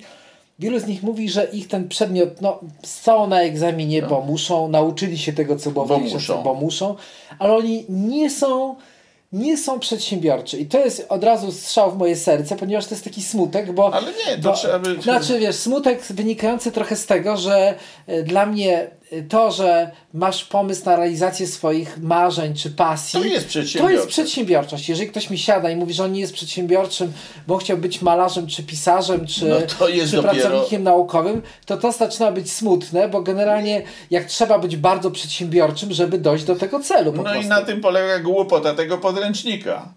wielu 0.58 0.78
z 0.80 0.86
nich 0.86 1.02
mówi, 1.02 1.28
że 1.30 1.44
ich 1.44 1.68
ten 1.68 1.88
przedmiot, 1.88 2.40
no, 2.40 2.60
są 2.82 3.26
na 3.26 3.40
egzaminie, 3.42 4.02
bo 4.02 4.20
muszą, 4.20 4.68
nauczyli 4.68 5.18
się 5.18 5.32
tego, 5.32 5.56
co 5.56 5.70
było 5.70 5.84
w 5.84 5.88
Bo 5.88 5.96
książce, 5.98 6.14
muszą. 6.14 6.42
bo 6.42 6.54
muszą, 6.54 6.94
ale 7.38 7.56
oni 7.56 7.84
nie 7.88 8.30
są, 8.30 8.76
nie 9.32 9.56
są 9.58 9.78
przedsiębiorczy. 9.80 10.58
I 10.58 10.66
to 10.66 10.78
jest 10.78 11.06
od 11.08 11.24
razu 11.24 11.52
strzał 11.52 11.90
w 11.92 11.98
moje 11.98 12.16
serce, 12.16 12.56
ponieważ 12.56 12.86
to 12.86 12.94
jest 12.94 13.04
taki 13.04 13.22
smutek, 13.22 13.72
bo... 13.72 13.94
Ale 13.94 14.06
nie, 14.06 14.42
to 14.42 14.50
bo, 14.50 14.56
trzeba 14.56 14.78
by... 14.78 15.02
Znaczy, 15.02 15.38
wiesz, 15.38 15.56
smutek 15.56 16.02
wynikający 16.02 16.72
trochę 16.72 16.96
z 16.96 17.06
tego, 17.06 17.36
że 17.36 17.74
y, 18.08 18.22
dla 18.22 18.46
mnie 18.46 18.90
to, 19.28 19.50
że 19.52 19.90
masz 20.14 20.44
pomysł 20.44 20.84
na 20.84 20.96
realizację 20.96 21.46
swoich 21.46 21.98
marzeń 21.98 22.54
czy 22.54 22.70
pasji, 22.70 23.20
To 23.20 23.26
jest 23.26 23.44
to 23.44 23.48
przedsiębiorcze. 23.48 23.94
jest 23.96 24.08
przedsiębiorczość. 24.08 24.88
Jeżeli 24.88 25.10
ktoś 25.10 25.30
mi 25.30 25.38
siada 25.38 25.70
i 25.70 25.76
mówi, 25.76 25.94
że 25.94 26.04
on 26.04 26.12
nie 26.12 26.20
jest 26.20 26.32
przedsiębiorczym, 26.32 27.12
bo 27.46 27.56
chciał 27.58 27.76
być 27.78 28.02
malarzem, 28.02 28.46
czy 28.46 28.62
pisarzem, 28.62 29.26
czy, 29.26 29.48
No 29.48 29.56
to 29.78 29.86
czy 29.86 30.16
dopiero- 30.16 30.22
pracownikiem 30.22 30.82
naukowym, 30.82 31.42
to 31.66 31.76
to 31.76 31.92
zaczyna 31.92 32.32
być 32.32 32.52
smutne, 32.52 33.08
bo 33.08 33.22
generalnie 33.22 33.82
jak 34.10 34.24
trzeba 34.24 34.58
być 34.58 34.76
bardzo 34.76 35.10
przedsiębiorczym, 35.10 35.92
żeby 35.92 36.18
dojść 36.18 36.44
do 36.44 36.56
tego 36.56 36.80
celu. 36.80 37.12
No 37.12 37.22
prostu. 37.22 37.42
i 37.42 37.46
na 37.46 37.60
tym 37.62 37.80
polega 37.80 38.18
głupota 38.18 38.74
tego 38.74 38.98
podręcznika. 38.98 39.92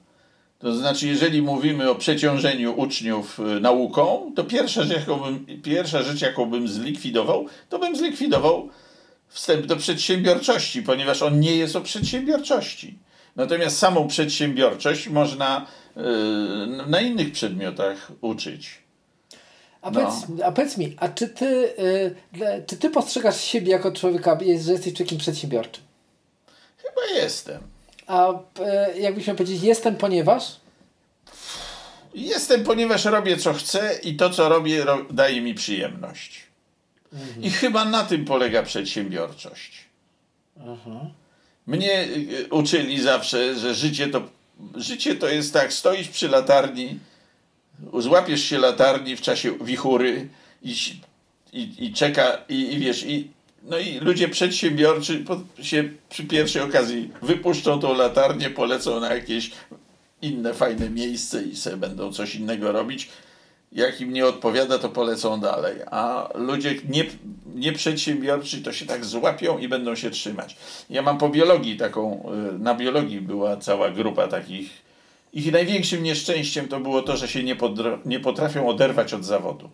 To 0.60 0.76
znaczy, 0.76 1.08
jeżeli 1.08 1.42
mówimy 1.42 1.90
o 1.90 1.96
przeciążeniu 1.96 2.74
uczniów 2.80 3.40
y, 3.40 3.60
nauką, 3.60 4.32
to 4.36 4.44
pierwsza 4.44 4.84
rzecz, 4.84 4.98
jaką 5.00 5.18
bym, 5.20 5.46
pierwsza 5.64 6.02
rzecz, 6.04 6.22
jaką 6.22 6.46
bym 6.46 6.68
zlikwidował, 6.68 7.46
to 7.70 7.80
bym 7.80 7.96
zlikwidował 7.96 8.70
wstęp 9.34 9.66
do 9.66 9.76
przedsiębiorczości, 9.76 10.84
ponieważ 10.84 11.22
on 11.22 11.40
nie 11.40 11.56
jest 11.56 11.76
o 11.76 11.82
przedsiębiorczości. 11.82 12.98
Natomiast 13.36 13.78
samą 13.78 14.08
przedsiębiorczość 14.08 15.08
można 15.08 15.66
y, 15.98 16.02
na 16.88 17.02
innych 17.02 17.32
przedmiotach 17.32 18.12
uczyć. 18.22 18.70
A, 19.82 19.92
No. 19.92 20.00
powiedz, 20.00 20.42
a 20.46 20.52
powiedz 20.52 20.78
mi, 20.78 20.96
a 21.00 21.10
czy 21.10 21.28
ty, 21.30 21.46
y, 21.80 22.16
dla- 22.34 22.62
czy 22.68 22.78
ty 22.78 22.90
postrzegasz 22.90 23.42
siebie 23.42 23.72
jako 23.72 23.92
człowieka, 23.92 24.38
że 24.40 24.72
jesteś 24.72 24.94
człowiekiem 24.94 25.18
przedsiębiorczym? 25.18 25.84
Chyba 26.78 27.22
jestem. 27.22 27.62
A 28.08 28.32
y, 28.32 29.00
jakbyśmy 29.00 29.36
powiedzieć, 29.36 29.64
jestem, 29.64 29.96
ponieważ? 29.96 30.44
Jestem, 32.16 32.64
ponieważ 32.64 33.06
robię 33.06 33.38
co 33.38 33.54
chcę 33.54 34.00
i 34.04 34.16
to, 34.16 34.30
co 34.30 34.50
robię, 34.50 34.84
ro, 34.84 35.06
daje 35.12 35.42
mi 35.42 35.54
przyjemność. 35.54 36.43
I 37.42 37.50
chyba 37.50 37.86
na 37.86 38.04
tym 38.04 38.26
polega 38.26 38.64
przedsiębiorczość. 38.64 39.86
Mnie 41.68 42.04
y, 42.04 42.48
uczyli 42.52 43.02
zawsze, 43.02 43.56
że 43.56 43.76
życie 43.76 44.08
to, 44.08 44.22
życie 44.76 45.16
to 45.16 45.28
jest 45.28 45.54
tak, 45.54 45.74
stoisz 45.74 46.08
przy 46.08 46.28
latarni, 46.30 47.00
złapiesz 48.00 48.44
się 48.44 48.58
latarni 48.58 49.16
w 49.16 49.22
czasie 49.22 49.58
wichury 49.62 50.30
i, 50.64 50.76
i, 51.54 51.86
i 51.86 51.94
czeka, 51.94 52.38
i, 52.50 52.74
i 52.74 52.80
wiesz, 52.80 53.06
i, 53.06 53.32
no 53.64 53.78
i 53.78 54.00
ludzie 54.00 54.30
przedsiębiorczy 54.30 55.26
się 55.62 55.90
przy 56.10 56.24
pierwszej 56.24 56.62
okazji 56.62 57.12
wypuszczą 57.22 57.80
tą 57.80 57.94
latarnię, 57.94 58.50
polecą 58.50 59.00
na 59.00 59.14
jakieś 59.14 59.52
inne 60.22 60.54
fajne 60.54 60.90
miejsce 60.90 61.44
i 61.44 61.56
sobie 61.56 61.78
będą 61.78 62.14
coś 62.14 62.36
innego 62.36 62.72
robić. 62.72 63.10
Jak 63.74 64.02
im 64.02 64.14
nie 64.14 64.26
odpowiada, 64.26 64.80
to 64.80 64.90
polecą 64.90 65.40
dalej. 65.40 65.76
A 65.92 66.30
ludzie 66.36 66.76
nie, 66.90 67.06
nieprzedsiębiorczy 67.56 68.62
to 68.62 68.74
się 68.74 68.86
tak 68.86 69.06
złapią 69.06 69.58
i 69.58 69.68
będą 69.68 69.96
się 69.96 70.10
trzymać. 70.10 70.58
Ja 70.90 71.02
mam 71.02 71.18
po 71.18 71.30
biologii 71.30 71.78
taką, 71.78 72.30
y, 72.56 72.60
na 72.60 72.76
biologii 72.76 73.22
była 73.22 73.58
cała 73.58 73.92
grupa 73.92 74.28
takich. 74.28 74.84
Ich 75.34 75.52
największym 75.52 76.04
nieszczęściem 76.04 76.68
to 76.68 76.80
było 76.80 77.02
to, 77.02 77.18
że 77.18 77.28
się 77.28 77.44
nie, 77.44 77.58
nie 78.06 78.20
potrafią 78.20 78.68
oderwać 78.68 79.14
od 79.14 79.26
zawodu. 79.26 79.70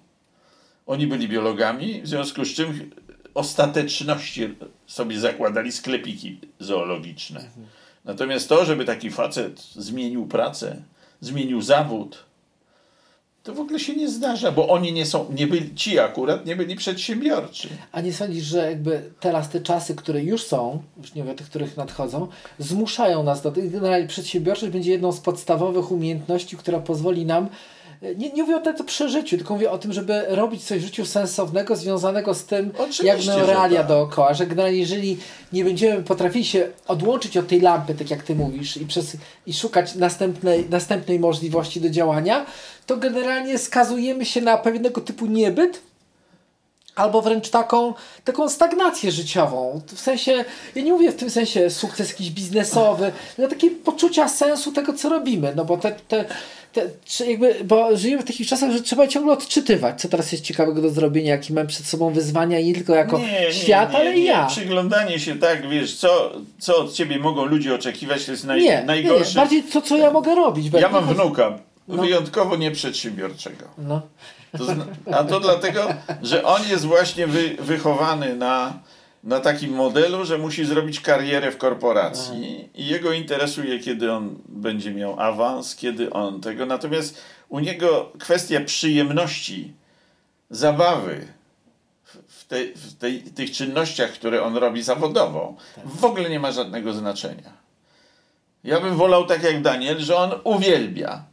Oni 0.87 1.07
byli 1.07 1.27
biologami, 1.27 2.01
w 2.01 2.07
związku 2.07 2.45
z 2.45 2.53
czym 2.53 2.91
ostateczności 3.33 4.55
sobie 4.87 5.19
zakładali 5.19 5.71
sklepiki 5.71 6.39
zoologiczne. 6.59 7.49
Natomiast 8.05 8.49
to, 8.49 8.65
żeby 8.65 8.85
taki 8.85 9.11
facet 9.11 9.61
zmienił 9.61 10.27
pracę, 10.27 10.81
zmienił 11.21 11.61
zawód, 11.61 12.28
to 13.43 13.53
w 13.53 13.59
ogóle 13.59 13.79
się 13.79 13.95
nie 13.95 14.09
zdarza, 14.09 14.51
bo 14.51 14.67
oni 14.67 14.93
nie 14.93 15.05
są, 15.05 15.25
nie 15.35 15.47
byli, 15.47 15.75
ci 15.75 15.99
akurat 15.99 16.45
nie 16.45 16.55
byli 16.55 16.75
przedsiębiorczy. 16.75 17.69
A 17.91 18.01
nie 18.01 18.13
sądzisz, 18.13 18.43
że 18.43 18.69
jakby 18.69 19.11
teraz 19.19 19.49
te 19.49 19.61
czasy, 19.61 19.95
które 19.95 20.23
już 20.23 20.43
są, 20.43 20.81
już 21.01 21.13
nie 21.13 21.31
o 21.31 21.33
tych, 21.33 21.49
których 21.49 21.77
nadchodzą, 21.77 22.27
zmuszają 22.59 23.23
nas 23.23 23.41
do 23.41 23.51
tego. 23.51 23.69
Generalnie 23.69 24.07
przedsiębiorczość 24.07 24.71
będzie 24.71 24.91
jedną 24.91 25.11
z 25.11 25.19
podstawowych 25.19 25.91
umiejętności, 25.91 26.57
która 26.57 26.79
pozwoli 26.79 27.25
nam, 27.25 27.49
nie, 28.01 28.29
nie 28.29 28.43
mówię 28.43 28.55
o 28.55 28.59
tym 28.59 28.85
przeżyciu, 28.85 29.37
tylko 29.37 29.53
mówię 29.53 29.71
o 29.71 29.77
tym, 29.77 29.93
żeby 29.93 30.25
robić 30.27 30.63
coś 30.63 30.81
w 30.81 30.85
życiu 30.85 31.05
sensownego, 31.05 31.75
związanego 31.75 32.33
z 32.33 32.45
tym, 32.45 32.71
Oczywiście, 32.77 33.05
jak 33.05 33.21
że 33.21 33.45
realia 33.45 33.79
tak. 33.79 33.87
dookoła, 33.87 34.33
że 34.33 34.47
generalnie 34.47 34.77
jeżeli 34.77 35.17
nie 35.53 35.63
będziemy 35.63 36.03
potrafili 36.03 36.45
się 36.45 36.67
odłączyć 36.87 37.37
od 37.37 37.47
tej 37.47 37.61
lampy, 37.61 37.95
tak 37.95 38.11
jak 38.11 38.23
ty 38.23 38.35
mówisz, 38.35 38.77
i, 38.77 38.85
przez, 38.85 39.17
i 39.47 39.53
szukać 39.53 39.95
następnej, 39.95 40.69
następnej 40.69 41.19
możliwości 41.19 41.81
do 41.81 41.89
działania, 41.89 42.45
to 42.85 42.97
generalnie 42.97 43.57
skazujemy 43.57 44.25
się 44.25 44.41
na 44.41 44.57
pewnego 44.57 45.01
typu 45.01 45.25
niebyt, 45.25 45.81
albo 46.99 47.21
wręcz 47.21 47.49
taką, 47.49 47.93
taką 48.23 48.49
stagnację 48.49 49.11
życiową. 49.11 49.81
W 49.87 49.99
sensie, 49.99 50.45
ja 50.75 50.81
nie 50.81 50.93
mówię 50.93 51.11
w 51.11 51.15
tym 51.15 51.29
sensie 51.29 51.69
sukces 51.69 52.09
jakiś 52.09 52.31
biznesowy, 52.31 53.11
ale 53.37 53.47
takie 53.47 53.71
poczucia 53.71 54.27
sensu 54.27 54.71
tego, 54.71 54.93
co 54.93 55.09
robimy. 55.09 55.53
No 55.55 55.65
bo 55.65 55.77
te, 55.77 55.91
te, 55.91 56.25
te, 56.73 56.89
czy 57.05 57.25
jakby, 57.25 57.55
bo 57.63 57.97
żyjemy 57.97 58.21
w 58.23 58.25
takich 58.25 58.47
czasach, 58.47 58.71
że 58.71 58.81
trzeba 58.81 59.07
ciągle 59.07 59.33
odczytywać, 59.33 60.01
co 60.01 60.09
teraz 60.09 60.31
jest 60.31 60.43
ciekawego 60.43 60.81
do 60.81 60.89
zrobienia, 60.89 61.31
jakie 61.31 61.53
mam 61.53 61.67
przed 61.67 61.85
sobą 61.85 62.13
wyzwania, 62.13 62.61
nie 62.61 62.73
tylko 62.73 62.95
jako 62.95 63.19
nie, 63.19 63.53
świat, 63.53 63.91
nie, 63.91 63.97
ale 63.97 64.17
i 64.17 64.23
ja. 64.23 64.47
Przyglądanie 64.47 65.19
się 65.19 65.39
tak, 65.39 65.69
wiesz, 65.69 65.95
co, 65.95 66.31
co 66.59 66.77
od 66.77 66.93
ciebie 66.93 67.19
mogą 67.19 67.45
ludzie 67.45 67.75
oczekiwać, 67.75 68.25
to 68.25 68.31
jest 68.31 68.45
naj, 68.45 68.61
nie, 68.61 68.83
najgorsze. 68.83 69.29
Nie, 69.29 69.35
bardziej 69.35 69.63
to, 69.63 69.81
co 69.81 69.97
ja 69.97 70.11
mogę 70.11 70.35
robić. 70.35 70.73
Ja 70.73 70.89
mam 70.89 71.13
wnuka, 71.13 71.59
no. 71.87 72.01
wyjątkowo 72.01 72.55
nieprzedsiębiorczego. 72.55 73.65
No. 73.77 74.01
To 74.57 74.65
a 75.11 75.23
to 75.23 75.39
dlatego, 75.39 75.87
że 76.23 76.43
on 76.43 76.67
jest 76.69 76.85
właśnie 76.85 77.27
wy, 77.27 77.55
wychowany 77.59 78.35
na 78.35 78.73
na 79.23 79.39
takim 79.39 79.73
modelu, 79.73 80.25
że 80.25 80.37
musi 80.37 80.65
zrobić 80.65 80.99
karierę 80.99 81.51
w 81.51 81.57
korporacji 81.57 82.69
i 82.75 82.87
jego 82.87 83.13
interesuje, 83.13 83.79
kiedy 83.79 84.11
on 84.11 84.35
będzie 84.47 84.93
miał 84.93 85.19
awans, 85.19 85.75
kiedy 85.75 86.09
on 86.09 86.41
tego. 86.41 86.65
Natomiast 86.65 87.21
u 87.49 87.59
niego 87.59 88.11
kwestia 88.19 88.61
przyjemności, 88.61 89.73
zabawy 90.49 91.27
w, 92.27 92.45
tej, 92.47 92.73
w 92.75 92.97
tej, 92.97 93.21
tych 93.21 93.51
czynnościach, 93.51 94.11
które 94.11 94.43
on 94.43 94.57
robi 94.57 94.83
zawodowo, 94.83 95.55
w 95.85 96.05
ogóle 96.05 96.29
nie 96.29 96.39
ma 96.39 96.51
żadnego 96.51 96.93
znaczenia. 96.93 97.59
Ja 98.63 98.81
bym 98.81 98.95
wolał 98.95 99.25
tak 99.25 99.43
jak 99.43 99.61
Daniel, 99.61 99.99
że 99.99 100.15
on 100.15 100.31
uwielbia 100.43 101.23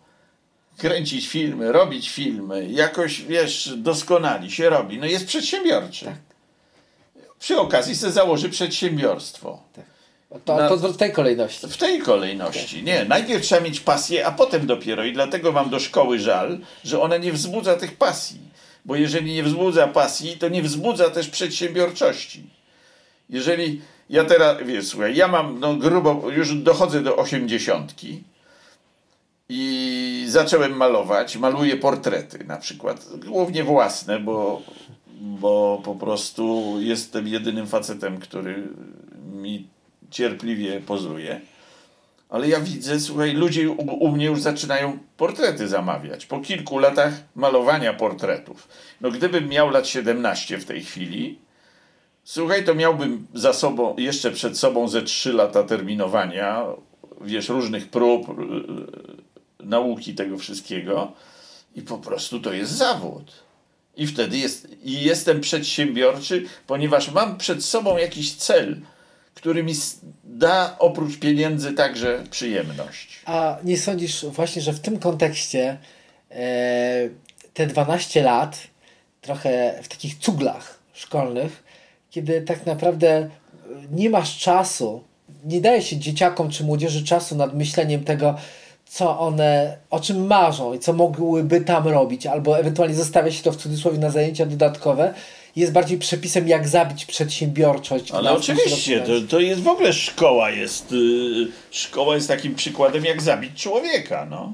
kręcić 0.76 1.28
filmy, 1.28 1.72
robić 1.72 2.10
filmy, 2.10 2.66
jakoś, 2.70 3.22
wiesz, 3.22 3.74
doskonali 3.76 4.50
się 4.50 4.70
robi. 4.70 4.98
No 4.98 5.06
jest 5.06 5.26
przedsiębiorczy. 5.26 6.04
Tak 6.04 6.25
przy 7.38 7.60
okazji 7.60 7.96
sobie 7.96 8.12
założy 8.12 8.48
przedsiębiorstwo. 8.48 9.62
Tak. 9.72 9.84
To, 10.44 10.56
Na, 10.56 10.68
to 10.68 10.76
w 10.76 10.96
tej 10.96 11.12
kolejności. 11.12 11.66
W 11.68 11.76
tej 11.76 12.00
kolejności. 12.00 12.82
Nie, 12.82 13.04
najpierw 13.04 13.42
trzeba 13.42 13.60
mieć 13.60 13.80
pasję, 13.80 14.26
a 14.26 14.32
potem 14.32 14.66
dopiero. 14.66 15.04
I 15.04 15.12
dlatego 15.12 15.52
mam 15.52 15.70
do 15.70 15.80
szkoły 15.80 16.18
żal, 16.18 16.58
że 16.84 17.00
ona 17.00 17.16
nie 17.16 17.32
wzbudza 17.32 17.76
tych 17.76 17.96
pasji. 17.96 18.40
Bo 18.84 18.96
jeżeli 18.96 19.34
nie 19.34 19.42
wzbudza 19.42 19.86
pasji, 19.86 20.36
to 20.38 20.48
nie 20.48 20.62
wzbudza 20.62 21.10
też 21.10 21.28
przedsiębiorczości. 21.28 22.42
Jeżeli 23.30 23.80
ja 24.10 24.24
teraz, 24.24 24.56
wiesz, 24.64 24.86
słuchaj, 24.86 25.16
ja 25.16 25.28
mam 25.28 25.60
no 25.60 25.76
grubo, 25.76 26.30
już 26.30 26.54
dochodzę 26.54 27.02
do 27.02 27.16
osiemdziesiątki 27.16 28.22
i 29.48 30.24
zacząłem 30.28 30.76
malować, 30.76 31.36
maluję 31.36 31.76
portrety 31.76 32.44
na 32.44 32.56
przykład, 32.56 33.06
głównie 33.26 33.64
własne, 33.64 34.20
bo 34.20 34.62
bo 35.20 35.82
po 35.84 35.94
prostu 35.94 36.74
jestem 36.80 37.28
jedynym 37.28 37.66
facetem, 37.66 38.18
który 38.18 38.68
mi 39.32 39.68
cierpliwie 40.10 40.80
pozuje. 40.80 41.40
Ale 42.28 42.48
ja 42.48 42.60
widzę, 42.60 43.00
słuchaj, 43.00 43.34
ludzie 43.34 43.70
u, 43.70 44.04
u, 44.04 44.08
mnie 44.08 44.26
już 44.26 44.40
zaczynają 44.40 44.98
portrety 45.16 45.68
zamawiać. 45.68 46.26
Po 46.26 46.40
kilku 46.40 46.78
latach 46.78 47.14
malowania 47.34 47.94
portretów. 47.94 48.68
No 49.00 49.10
gdybym 49.10 49.48
miał 49.48 49.70
lat 49.70 49.88
17 49.88 50.58
w 50.58 50.64
tej 50.64 50.84
chwili, 50.84 51.38
słuchaj, 52.24 52.64
to 52.64 52.74
miałbym 52.74 53.26
za 53.34 53.52
sobą, 53.52 53.94
jeszcze 53.98 54.30
przed 54.30 54.58
sobą 54.58 54.88
ze 54.88 55.02
3 55.02 55.32
lata 55.32 55.62
terminowania, 55.62 56.64
wiesz, 57.20 57.48
różnych 57.48 57.88
prób, 57.88 58.28
yy, 58.28 59.66
nauki 59.66 60.14
tego 60.14 60.38
wszystkiego. 60.38 61.12
I 61.74 61.82
po 61.82 61.98
prostu 61.98 62.40
to 62.40 62.52
jest 62.52 62.72
zawód. 62.72 63.45
I 63.96 64.06
wtedy 64.06 64.38
jest, 64.38 64.68
i 64.84 65.02
jestem 65.02 65.40
przedsiębiorczy, 65.40 66.44
ponieważ 66.66 67.10
mam 67.10 67.38
przed 67.38 67.64
sobą 67.64 67.96
jakiś 67.96 68.34
cel, 68.34 68.80
który 69.34 69.62
mi 69.62 69.74
da 70.24 70.76
oprócz 70.78 71.18
pieniędzy 71.18 71.72
także 71.72 72.24
przyjemność. 72.30 73.20
A 73.24 73.58
nie 73.64 73.78
sądzisz 73.78 74.24
właśnie, 74.24 74.62
że 74.62 74.72
w 74.72 74.80
tym 74.80 74.98
kontekście 74.98 75.78
e, 76.30 77.08
te 77.54 77.66
12 77.66 78.22
lat, 78.22 78.58
trochę 79.20 79.80
w 79.82 79.88
takich 79.88 80.18
cuglach 80.18 80.78
szkolnych, 80.92 81.64
kiedy 82.10 82.42
tak 82.42 82.66
naprawdę 82.66 83.30
nie 83.90 84.10
masz 84.10 84.38
czasu, 84.38 85.04
nie 85.44 85.60
daje 85.60 85.82
się 85.82 85.96
dzieciakom 85.96 86.50
czy 86.50 86.64
młodzieży 86.64 87.04
czasu 87.04 87.36
nad 87.36 87.54
myśleniem 87.54 88.04
tego, 88.04 88.38
co 88.86 89.18
one, 89.18 89.76
o 89.90 90.00
czym 90.00 90.26
marzą 90.26 90.74
i 90.74 90.78
co 90.78 90.92
mogłyby 90.92 91.60
tam 91.60 91.88
robić, 91.88 92.26
albo 92.26 92.58
ewentualnie 92.58 92.94
zostawia 92.94 93.32
się 93.32 93.42
to 93.42 93.52
w 93.52 93.56
cudzysłowie 93.56 93.98
na 93.98 94.10
zajęcia 94.10 94.46
dodatkowe, 94.46 95.14
jest 95.56 95.72
bardziej 95.72 95.98
przepisem, 95.98 96.48
jak 96.48 96.68
zabić 96.68 97.04
przedsiębiorczość. 97.04 98.10
Ale 98.10 98.32
oczywiście, 98.32 99.00
to, 99.00 99.12
to 99.28 99.40
jest 99.40 99.62
w 99.62 99.68
ogóle 99.68 99.92
szkoła 99.92 100.50
jest, 100.50 100.92
yy, 100.92 101.48
szkoła 101.70 102.14
jest 102.14 102.28
takim 102.28 102.54
przykładem, 102.54 103.04
jak 103.04 103.22
zabić 103.22 103.62
człowieka, 103.62 104.26
no. 104.30 104.52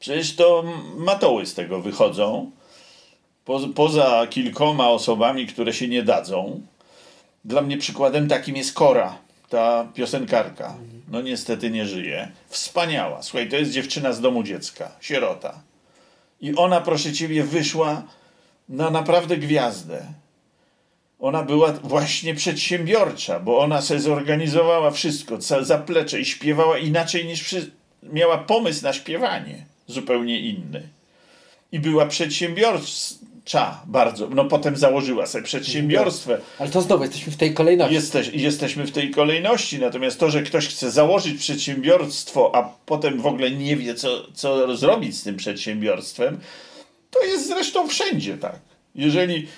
Przecież 0.00 0.36
to 0.36 0.64
matoły 0.96 1.46
z 1.46 1.54
tego 1.54 1.80
wychodzą, 1.80 2.50
po, 3.44 3.60
poza 3.74 4.26
kilkoma 4.30 4.90
osobami, 4.90 5.46
które 5.46 5.72
się 5.72 5.88
nie 5.88 6.02
dadzą. 6.02 6.60
Dla 7.44 7.62
mnie 7.62 7.78
przykładem 7.78 8.28
takim 8.28 8.56
jest 8.56 8.74
Kora 8.74 9.18
ta 9.48 9.86
piosenkarka, 9.94 10.74
no 11.08 11.20
niestety 11.22 11.70
nie 11.70 11.86
żyje. 11.86 12.28
Wspaniała. 12.48 13.22
Słuchaj, 13.22 13.48
to 13.48 13.56
jest 13.56 13.70
dziewczyna 13.70 14.12
z 14.12 14.20
domu 14.20 14.42
dziecka, 14.42 14.92
sierota. 15.00 15.62
I 16.40 16.54
ona, 16.54 16.80
proszę 16.80 17.12
ciebie, 17.12 17.44
wyszła 17.44 18.02
na 18.68 18.90
naprawdę 18.90 19.36
gwiazdę. 19.36 20.02
Ona 21.20 21.42
była 21.42 21.72
właśnie 21.72 22.34
przedsiębiorcza, 22.34 23.40
bo 23.40 23.58
ona 23.58 23.82
sobie 23.82 24.00
zorganizowała 24.00 24.90
wszystko, 24.90 25.38
zaplecze 25.60 26.20
i 26.20 26.24
śpiewała 26.24 26.78
inaczej 26.78 27.26
niż 27.26 27.42
przy... 27.42 27.70
miała 28.02 28.38
pomysł 28.38 28.82
na 28.82 28.92
śpiewanie, 28.92 29.66
zupełnie 29.86 30.40
inny. 30.40 30.88
I 31.72 31.80
była 31.80 32.06
przedsiębiorcą 32.06 33.26
Cza, 33.46 33.80
bardzo. 33.86 34.28
No 34.28 34.44
potem 34.44 34.76
założyła 34.76 35.26
sobie 35.26 35.44
przedsiębiorstwo. 35.44 36.32
Ale 36.58 36.70
to 36.70 36.82
znowu 36.82 37.04
jesteśmy 37.04 37.32
w 37.32 37.36
tej 37.36 37.54
kolejności. 37.54 37.94
Jesteś, 37.94 38.30
jesteśmy 38.34 38.86
w 38.86 38.92
tej 38.92 39.10
kolejności. 39.10 39.78
Natomiast 39.78 40.20
to, 40.20 40.30
że 40.30 40.42
ktoś 40.42 40.68
chce 40.68 40.90
założyć 40.90 41.38
przedsiębiorstwo, 41.38 42.54
a 42.54 42.62
potem 42.86 43.20
w 43.20 43.26
ogóle 43.26 43.50
nie 43.50 43.76
wie, 43.76 43.94
co, 43.94 44.32
co 44.34 44.76
zrobić 44.76 45.16
z 45.16 45.22
tym 45.22 45.36
przedsiębiorstwem, 45.36 46.40
to 47.10 47.22
jest 47.24 47.46
zresztą 47.48 47.88
wszędzie 47.88 48.38
tak. 48.38 48.58
Jeżeli. 48.94 49.48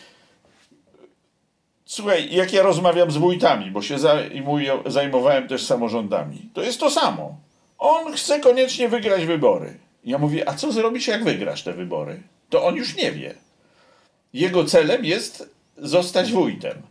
Słuchaj, 1.84 2.28
jak 2.34 2.52
ja 2.52 2.62
rozmawiam 2.62 3.10
z 3.10 3.16
wójtami, 3.16 3.70
bo 3.70 3.82
się 3.82 3.98
zajmuję, 3.98 4.78
zajmowałem 4.86 5.48
też 5.48 5.64
samorządami, 5.64 6.50
to 6.54 6.62
jest 6.62 6.80
to 6.80 6.90
samo. 6.90 7.36
On 7.78 8.12
chce 8.12 8.40
koniecznie 8.40 8.88
wygrać 8.88 9.26
wybory. 9.26 9.78
Ja 10.04 10.18
mówię, 10.18 10.48
a 10.48 10.54
co 10.54 10.72
zrobisz, 10.72 11.06
jak 11.06 11.24
wygrasz 11.24 11.62
te 11.62 11.72
wybory? 11.72 12.22
To 12.50 12.64
on 12.64 12.76
już 12.76 12.96
nie 12.96 13.12
wie. 13.12 13.47
Jego 14.32 14.64
celem 14.64 15.04
jest 15.04 15.54
zostać 15.76 16.32
wójtem. 16.32 16.82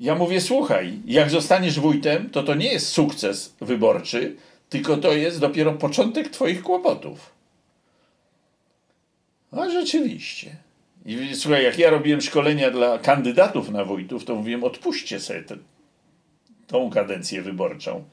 Ja 0.00 0.14
mówię, 0.14 0.40
słuchaj, 0.40 0.98
jak 1.06 1.30
zostaniesz 1.30 1.80
wójtem, 1.80 2.30
to 2.30 2.42
to 2.42 2.54
nie 2.54 2.72
jest 2.72 2.88
sukces 2.88 3.54
wyborczy, 3.60 4.36
tylko 4.68 4.96
to 4.96 5.12
jest 5.12 5.40
dopiero 5.40 5.72
początek 5.72 6.28
Twoich 6.28 6.62
kłopotów. 6.62 7.30
A 9.52 9.70
rzeczywiście. 9.70 10.56
I 11.06 11.36
słuchaj, 11.36 11.64
jak 11.64 11.78
ja 11.78 11.90
robiłem 11.90 12.20
szkolenia 12.20 12.70
dla 12.70 12.98
kandydatów 12.98 13.70
na 13.70 13.84
wójtów, 13.84 14.24
to 14.24 14.34
mówiłem, 14.34 14.64
odpuśćcie 14.64 15.20
sobie 15.20 15.42
te, 15.42 15.56
tą 16.66 16.90
kadencję 16.90 17.42
wyborczą. 17.42 18.04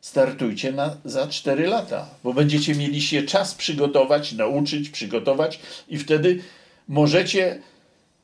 Startujcie 0.00 0.72
na, 0.72 0.96
za 1.04 1.28
4 1.28 1.66
lata, 1.66 2.08
bo 2.24 2.32
będziecie 2.32 2.74
mieli 2.74 3.02
się 3.02 3.22
czas 3.22 3.54
przygotować, 3.54 4.32
nauczyć, 4.32 4.88
przygotować 4.88 5.60
i 5.88 5.98
wtedy 5.98 6.42
możecie 6.88 7.60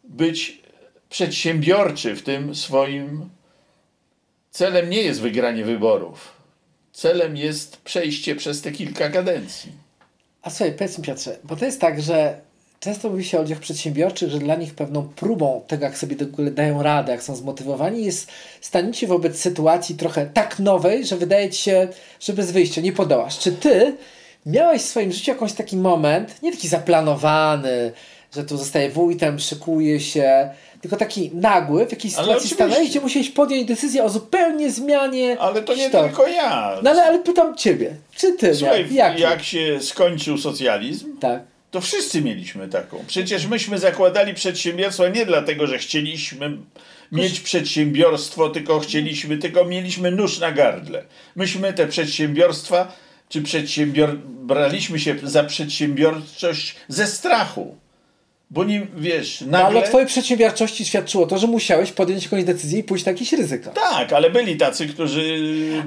być 0.04 0.62
przedsiębiorczy 1.08 2.16
w 2.16 2.22
tym 2.22 2.54
swoim. 2.54 3.30
Celem 4.50 4.90
nie 4.90 5.02
jest 5.02 5.20
wygranie 5.20 5.64
wyborów. 5.64 6.32
Celem 6.92 7.36
jest 7.36 7.76
przejście 7.76 8.36
przez 8.36 8.62
te 8.62 8.72
kilka 8.72 9.10
kadencji. 9.10 9.72
A 10.42 10.50
słuchaj, 10.50 10.72
powiedz 10.72 10.98
mi 10.98 11.04
Piotrze, 11.04 11.38
bo 11.44 11.56
to 11.56 11.64
jest 11.64 11.80
tak, 11.80 12.02
że 12.02 12.40
często 12.80 13.10
mówi 13.10 13.24
się 13.24 13.38
o 13.38 13.42
ludziach 13.42 13.58
przedsiębiorczych, 13.58 14.30
że 14.30 14.38
dla 14.38 14.54
nich 14.54 14.74
pewną 14.74 15.08
próbą 15.08 15.64
tego, 15.66 15.84
jak 15.84 15.98
sobie 15.98 16.16
dają 16.50 16.82
radę, 16.82 17.12
jak 17.12 17.22
są 17.22 17.36
zmotywowani, 17.36 18.04
jest 18.04 18.30
staniecie 18.60 19.06
wobec 19.06 19.40
sytuacji 19.40 19.94
trochę 19.94 20.26
tak 20.26 20.58
nowej, 20.58 21.06
że 21.06 21.16
wydaje 21.16 21.50
ci 21.50 21.62
się, 21.62 21.88
że 22.20 22.32
bez 22.32 22.52
wyjścia 22.52 22.80
nie 22.80 22.92
podołasz. 22.92 23.38
Czy 23.38 23.52
ty 23.52 23.96
miałeś 24.46 24.82
w 24.82 24.86
swoim 24.86 25.12
życiu 25.12 25.30
jakiś 25.30 25.52
taki 25.52 25.76
moment, 25.76 26.42
nie 26.42 26.52
taki 26.52 26.68
zaplanowany, 26.68 27.92
że 28.34 28.44
tu 28.44 28.56
zostaje 28.56 28.90
wójtem, 28.90 29.38
szykuje 29.38 30.00
się, 30.00 30.50
tylko 30.80 30.96
taki 30.96 31.30
nagły, 31.34 31.86
w 31.86 31.90
jakiejś 31.90 32.14
sytuacji 32.14 32.50
stanąłeś, 32.50 32.90
gdzie 32.90 33.00
musiałeś 33.00 33.30
podjąć 33.30 33.64
decyzję 33.64 34.04
o 34.04 34.08
zupełnie 34.08 34.70
zmianie 34.70 35.36
Ale 35.40 35.62
to 35.62 35.74
nie 35.74 35.90
tylko 35.90 36.26
ja. 36.26 36.78
No 36.82 36.90
ale, 36.90 37.02
ale 37.02 37.18
pytam 37.18 37.56
ciebie, 37.56 37.94
czy 38.16 38.32
ty 38.32 38.54
Słuchaj, 38.54 38.94
jak, 38.94 39.18
jak 39.18 39.42
się 39.42 39.78
skończył 39.80 40.38
socjalizm, 40.38 41.18
tak. 41.18 41.42
to 41.70 41.80
wszyscy 41.80 42.22
mieliśmy 42.22 42.68
taką. 42.68 43.04
Przecież 43.06 43.46
myśmy 43.46 43.78
zakładali 43.78 44.34
przedsiębiorstwo 44.34 45.08
nie 45.08 45.26
dlatego, 45.26 45.66
że 45.66 45.78
chcieliśmy 45.78 46.56
mieć 47.12 47.40
przedsiębiorstwo, 47.40 48.48
tylko 48.48 48.80
chcieliśmy, 48.80 49.38
tylko 49.38 49.64
mieliśmy 49.64 50.10
nóż 50.10 50.38
na 50.38 50.52
gardle. 50.52 51.04
Myśmy 51.36 51.72
te 51.72 51.86
przedsiębiorstwa 51.86 52.92
czy 53.28 53.42
przedsiębior... 53.42 54.16
braliśmy 54.24 54.98
się 54.98 55.16
za 55.22 55.44
przedsiębiorczość 55.44 56.76
ze 56.88 57.06
strachu. 57.06 57.76
Bo 58.52 58.64
nie, 58.64 58.86
wiesz, 58.96 59.40
nagle... 59.40 59.58
No, 59.58 59.66
ale 59.66 59.78
o 59.78 59.82
twojej 59.82 60.06
przedsiębiorczości 60.06 60.84
świadczyło 60.84 61.26
to, 61.26 61.38
że 61.38 61.46
musiałeś 61.46 61.92
podjąć 61.92 62.24
jakąś 62.24 62.44
decyzję 62.44 62.78
i 62.78 62.82
pójść 62.84 63.04
na 63.04 63.12
jakieś 63.12 63.32
ryzyko. 63.32 63.70
Tak, 63.70 64.12
ale 64.12 64.30
byli 64.30 64.56
tacy, 64.56 64.86
którzy 64.86 65.38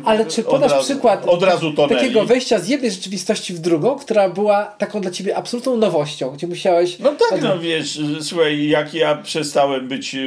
Ale 0.05 0.25
czy 0.25 0.43
podasz 0.43 0.71
od 0.71 0.77
razu, 0.77 0.83
przykład 0.93 1.25
od 1.25 1.43
razu 1.43 1.73
tonęli. 1.73 1.95
takiego 1.99 2.25
wejścia 2.25 2.59
z 2.59 2.67
jednej 2.67 2.91
rzeczywistości 2.91 3.53
w 3.53 3.59
drugą, 3.59 3.95
która 3.95 4.29
była 4.29 4.65
taką 4.65 5.01
dla 5.01 5.11
ciebie 5.11 5.37
absolutną 5.37 5.77
nowością, 5.77 6.29
gdzie 6.31 6.47
musiałeś... 6.47 6.99
No 6.99 7.15
tak, 7.29 7.41
no 7.41 7.59
wiesz, 7.59 7.99
słuchaj, 8.21 8.67
jak 8.67 8.93
ja 8.93 9.15
przestałem 9.15 9.87
być 9.87 10.15
e, 10.15 10.19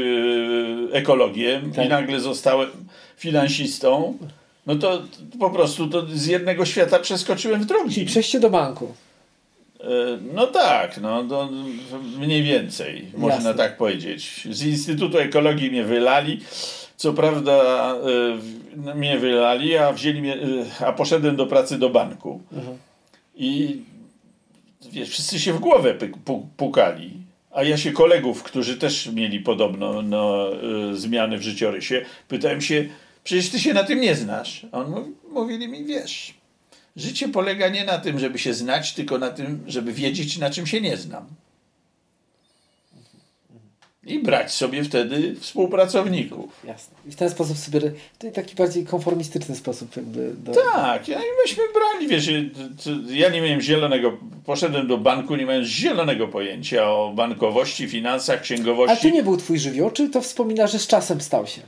ekologiem 0.93 1.73
Tak. 1.73 1.87
i 1.87 1.89
nagle 1.89 2.21
zostałem 2.21 2.69
finansistą, 3.17 4.19
no 4.67 4.75
to 4.77 5.03
po 5.41 5.51
prostu 5.51 5.89
to 5.89 6.07
z 6.15 6.27
jednego 6.27 6.65
świata 6.65 6.99
przeskoczyłem 6.99 7.61
w 7.63 7.67
drugi. 7.67 7.95
Czyli 7.95 8.07
przejście 8.07 8.41
do 8.41 8.51
banku. 8.51 8.95
E, 9.87 10.19
No 10.35 10.47
tak, 10.47 11.01
no 11.01 11.25
to 11.25 11.49
mniej 12.19 12.43
więcej, 12.43 13.07
można 13.17 13.35
Jasne. 13.37 13.55
tak 13.55 13.77
powiedzieć. 13.77 14.49
Z 14.51 14.63
Instytutu 14.67 15.19
Ekologii 15.19 15.71
mnie 15.71 15.85
wylali. 15.85 16.41
Co 16.97 17.13
prawda 17.13 17.95
w- 18.39 18.95
mnie 18.95 19.19
wylali, 19.19 19.77
a 19.77 19.93
wzięli 19.93 20.21
mnie, 20.21 20.35
e, 20.81 20.87
a 20.87 20.93
poszedłem 20.93 21.37
do 21.37 21.47
pracy 21.47 21.79
do 21.79 21.91
banku. 21.91 22.41
I 23.37 23.77
wiesz, 24.93 25.09
wszyscy 25.09 25.41
się 25.41 25.53
w 25.53 25.59
głowę 25.59 25.95
pukali. 26.57 27.11
A 27.53 27.63
ja 27.63 27.77
się 27.77 27.93
kolegów, 27.93 28.43
którzy 28.43 28.77
też 28.77 29.07
mieli 29.07 29.41
podobno 29.41 30.03
no, 30.03 30.49
e, 30.91 30.95
zmiany 30.97 31.39
w 31.39 31.43
życiorysie, 31.43 32.05
pytałem 32.29 32.61
się, 32.61 32.89
przecież 33.25 33.51
ty 33.51 33.61
się 33.61 33.75
na 33.75 33.85
tym 33.85 34.01
nie 34.01 34.15
znasz. 34.15 34.67
A 34.73 34.79
on 34.79 34.91
mówi, 34.91 35.11
mówili 35.33 35.69
mi, 35.69 35.85
wiesz, 35.85 36.35
życie 36.97 37.29
polega 37.29 37.69
nie 37.69 37.85
na 37.85 37.99
tym, 37.99 38.19
żeby 38.19 38.39
się 38.39 38.55
znać, 38.55 38.93
tylko 38.95 39.19
na 39.19 39.31
tym, 39.31 39.65
żeby 39.67 39.93
wiedzieć, 39.93 40.39
na 40.39 40.51
czym 40.51 40.67
się 40.67 40.81
nie 40.81 40.97
znam. 40.97 41.27
I 44.07 44.19
brać 44.19 44.53
sobie 44.55 44.85
wtedy 44.85 45.37
współpracowników. 45.41 46.61
Jasne. 46.65 46.97
I 47.07 47.11
w 47.11 47.17
ten 47.17 47.31
sposób 47.31 47.59
sobie... 47.59 47.81
To 48.19 48.31
taki 48.31 48.55
bardziej 48.55 48.85
konformistyczny 48.87 49.57
sposób 49.57 49.97
jakby... 49.97 50.33
Do... 50.39 50.53
Tak, 50.53 51.09
ja- 51.09 51.19
i 51.19 51.25
myśmy 51.47 51.63
brali, 51.75 52.09
wiesz, 52.09 52.27
t- 52.27 53.15
ja 53.15 53.29
nie 53.31 53.41
miałem 53.41 53.61
zielonego, 53.61 54.19
poszedłem 54.45 54.87
do 54.87 54.99
banku, 54.99 55.37
nie 55.37 55.47
mając 55.47 55.69
zielonego 55.69 56.29
pojęcia 56.29 56.91
o 56.91 57.13
bankowości, 57.17 57.89
finansach, 57.89 58.39
A 58.39 58.43
księgowości. 58.43 59.09
to 59.09 59.15
nie 59.15 59.23
był 59.23 59.37
twój 59.37 59.59
żywioł, 59.59 59.91
czy 59.91 60.09
to 60.11 60.21
wspomina, 60.21 60.67
że 60.67 60.79
z 60.79 60.87
czasem 60.87 61.21
stał 61.21 61.47
się? 61.47 61.61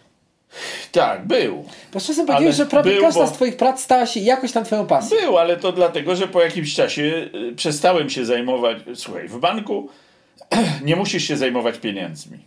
Tak, 0.92 1.26
był. 1.26 1.64
Bo 1.92 2.00
czasem 2.00 2.26
powiedziałeś, 2.26 2.56
że 2.56 2.66
prawie 2.66 2.92
był, 2.92 3.02
każda 3.02 3.20
bo- 3.20 3.26
z 3.26 3.32
twoich 3.32 3.56
prac 3.56 3.80
stała 3.82 4.06
się 4.06 4.20
jakoś 4.20 4.52
tam 4.52 4.64
twoją 4.64 4.86
pasją. 4.86 5.18
Był, 5.20 5.38
ale 5.38 5.56
to 5.56 5.72
dlatego, 5.72 6.16
że 6.16 6.28
po 6.28 6.42
jakimś 6.42 6.74
czasie 6.74 7.30
y, 7.50 7.52
przestałem 7.56 8.10
się 8.10 8.24
zajmować. 8.26 8.78
Słuchaj, 8.94 9.28
w 9.28 9.38
banku 9.38 9.88
nie 10.84 10.96
musisz 10.96 11.24
się 11.24 11.36
zajmować 11.36 11.78
pieniędzmi. 11.78 12.38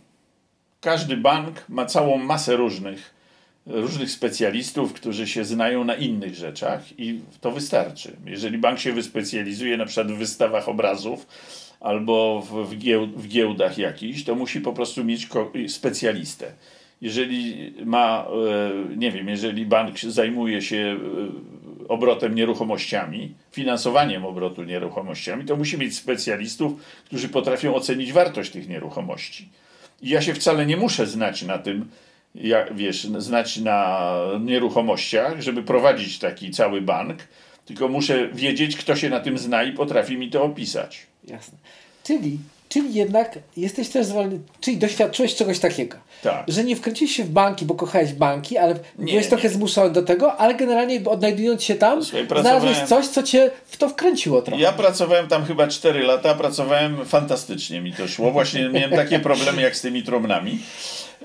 Każdy 0.80 1.16
bank 1.16 1.64
ma 1.68 1.86
całą 1.86 2.18
masę 2.18 2.56
różnych, 2.56 3.14
różnych 3.66 4.10
specjalistów, 4.10 4.92
którzy 4.92 5.26
się 5.26 5.44
znają 5.44 5.84
na 5.84 5.94
innych 5.94 6.34
rzeczach 6.34 6.98
i 6.98 7.20
to 7.40 7.50
wystarczy. 7.50 8.16
Jeżeli 8.26 8.58
bank 8.58 8.78
się 8.78 8.92
wyspecjalizuje 8.92 9.76
na 9.76 9.86
przykład 9.86 10.12
w 10.12 10.18
wystawach 10.18 10.68
obrazów 10.68 11.26
albo 11.80 12.40
w, 12.40 12.68
w, 12.68 12.78
gieł, 12.78 13.06
w 13.06 13.28
giełdach 13.28 13.78
jakichś, 13.78 14.24
to 14.24 14.34
musi 14.34 14.60
po 14.60 14.72
prostu 14.72 15.04
mieć 15.04 15.28
specjalistę. 15.68 16.52
Jeżeli 17.02 17.72
ma, 17.84 18.26
e, 18.92 18.96
nie 18.96 19.10
wiem, 19.12 19.28
jeżeli 19.28 19.66
bank 19.66 19.98
zajmuje 19.98 20.62
się 20.62 20.96
e, 21.86 21.88
obrotem 21.88 22.34
nieruchomościami, 22.34 23.34
finansowaniem 23.52 24.24
obrotu 24.24 24.62
nieruchomościami, 24.64 25.44
to 25.44 25.56
musi 25.56 25.78
mieć 25.78 25.96
specjalistów, 25.96 26.72
którzy 27.04 27.28
potrafią 27.28 27.74
ocenić 27.74 28.12
wartość 28.12 28.50
tych 28.50 28.68
nieruchomości. 28.68 29.48
I 30.02 30.08
ja 30.08 30.22
się 30.22 30.34
wcale 30.34 30.66
nie 30.66 30.76
muszę 30.76 31.06
znać 31.06 31.42
na 31.42 31.58
tym, 31.58 31.88
jak, 32.34 32.76
wiesz, 32.76 33.04
znać 33.04 33.56
na 33.56 34.10
nieruchomościach, 34.40 35.40
żeby 35.40 35.62
prowadzić 35.62 36.18
taki 36.18 36.50
cały 36.50 36.80
bank, 36.80 37.18
tylko 37.66 37.88
muszę 37.88 38.28
wiedzieć, 38.28 38.76
kto 38.76 38.96
się 38.96 39.10
na 39.10 39.20
tym 39.20 39.38
zna 39.38 39.62
i 39.62 39.72
potrafi 39.72 40.16
mi 40.16 40.30
to 40.30 40.42
opisać. 40.42 41.06
Jasne. 41.28 41.58
Czyli, 42.04 42.38
czyli 42.72 42.94
jednak 42.94 43.38
jesteś 43.56 43.88
też 43.88 44.06
zwolniony, 44.06 44.40
czyli 44.60 44.76
doświadczyłeś 44.76 45.34
czegoś 45.34 45.58
takiego. 45.58 45.96
Tak. 46.22 46.44
Że 46.48 46.64
nie 46.64 46.76
wkręciłeś 46.76 47.16
się 47.16 47.24
w 47.24 47.30
banki, 47.30 47.64
bo 47.64 47.74
kochałeś 47.74 48.12
banki, 48.12 48.58
ale 48.58 48.74
Nie, 48.98 49.12
byłeś 49.12 49.26
trochę 49.26 49.48
nie. 49.48 49.54
zmuszony 49.54 49.90
do 49.90 50.02
tego, 50.02 50.36
ale 50.36 50.54
generalnie 50.54 51.00
odnajdując 51.04 51.64
się 51.64 51.74
tam, 51.74 52.04
Słuchaj, 52.04 52.26
znalazłeś 52.40 52.78
coś, 52.78 53.06
co 53.06 53.22
cię 53.22 53.50
w 53.66 53.76
to 53.76 53.88
wkręciło 53.88 54.42
trochę. 54.42 54.62
Ja 54.62 54.72
pracowałem 54.72 55.28
tam 55.28 55.44
chyba 55.44 55.66
4 55.68 56.02
lata, 56.02 56.34
pracowałem 56.34 57.04
fantastycznie 57.04 57.80
mi 57.80 57.92
to 57.92 58.08
szło. 58.08 58.30
Właśnie 58.30 58.68
miałem 58.74 58.90
takie 58.90 59.18
problemy 59.20 59.62
jak 59.62 59.76
z 59.76 59.80
tymi 59.80 60.02
trumnami 60.02 60.58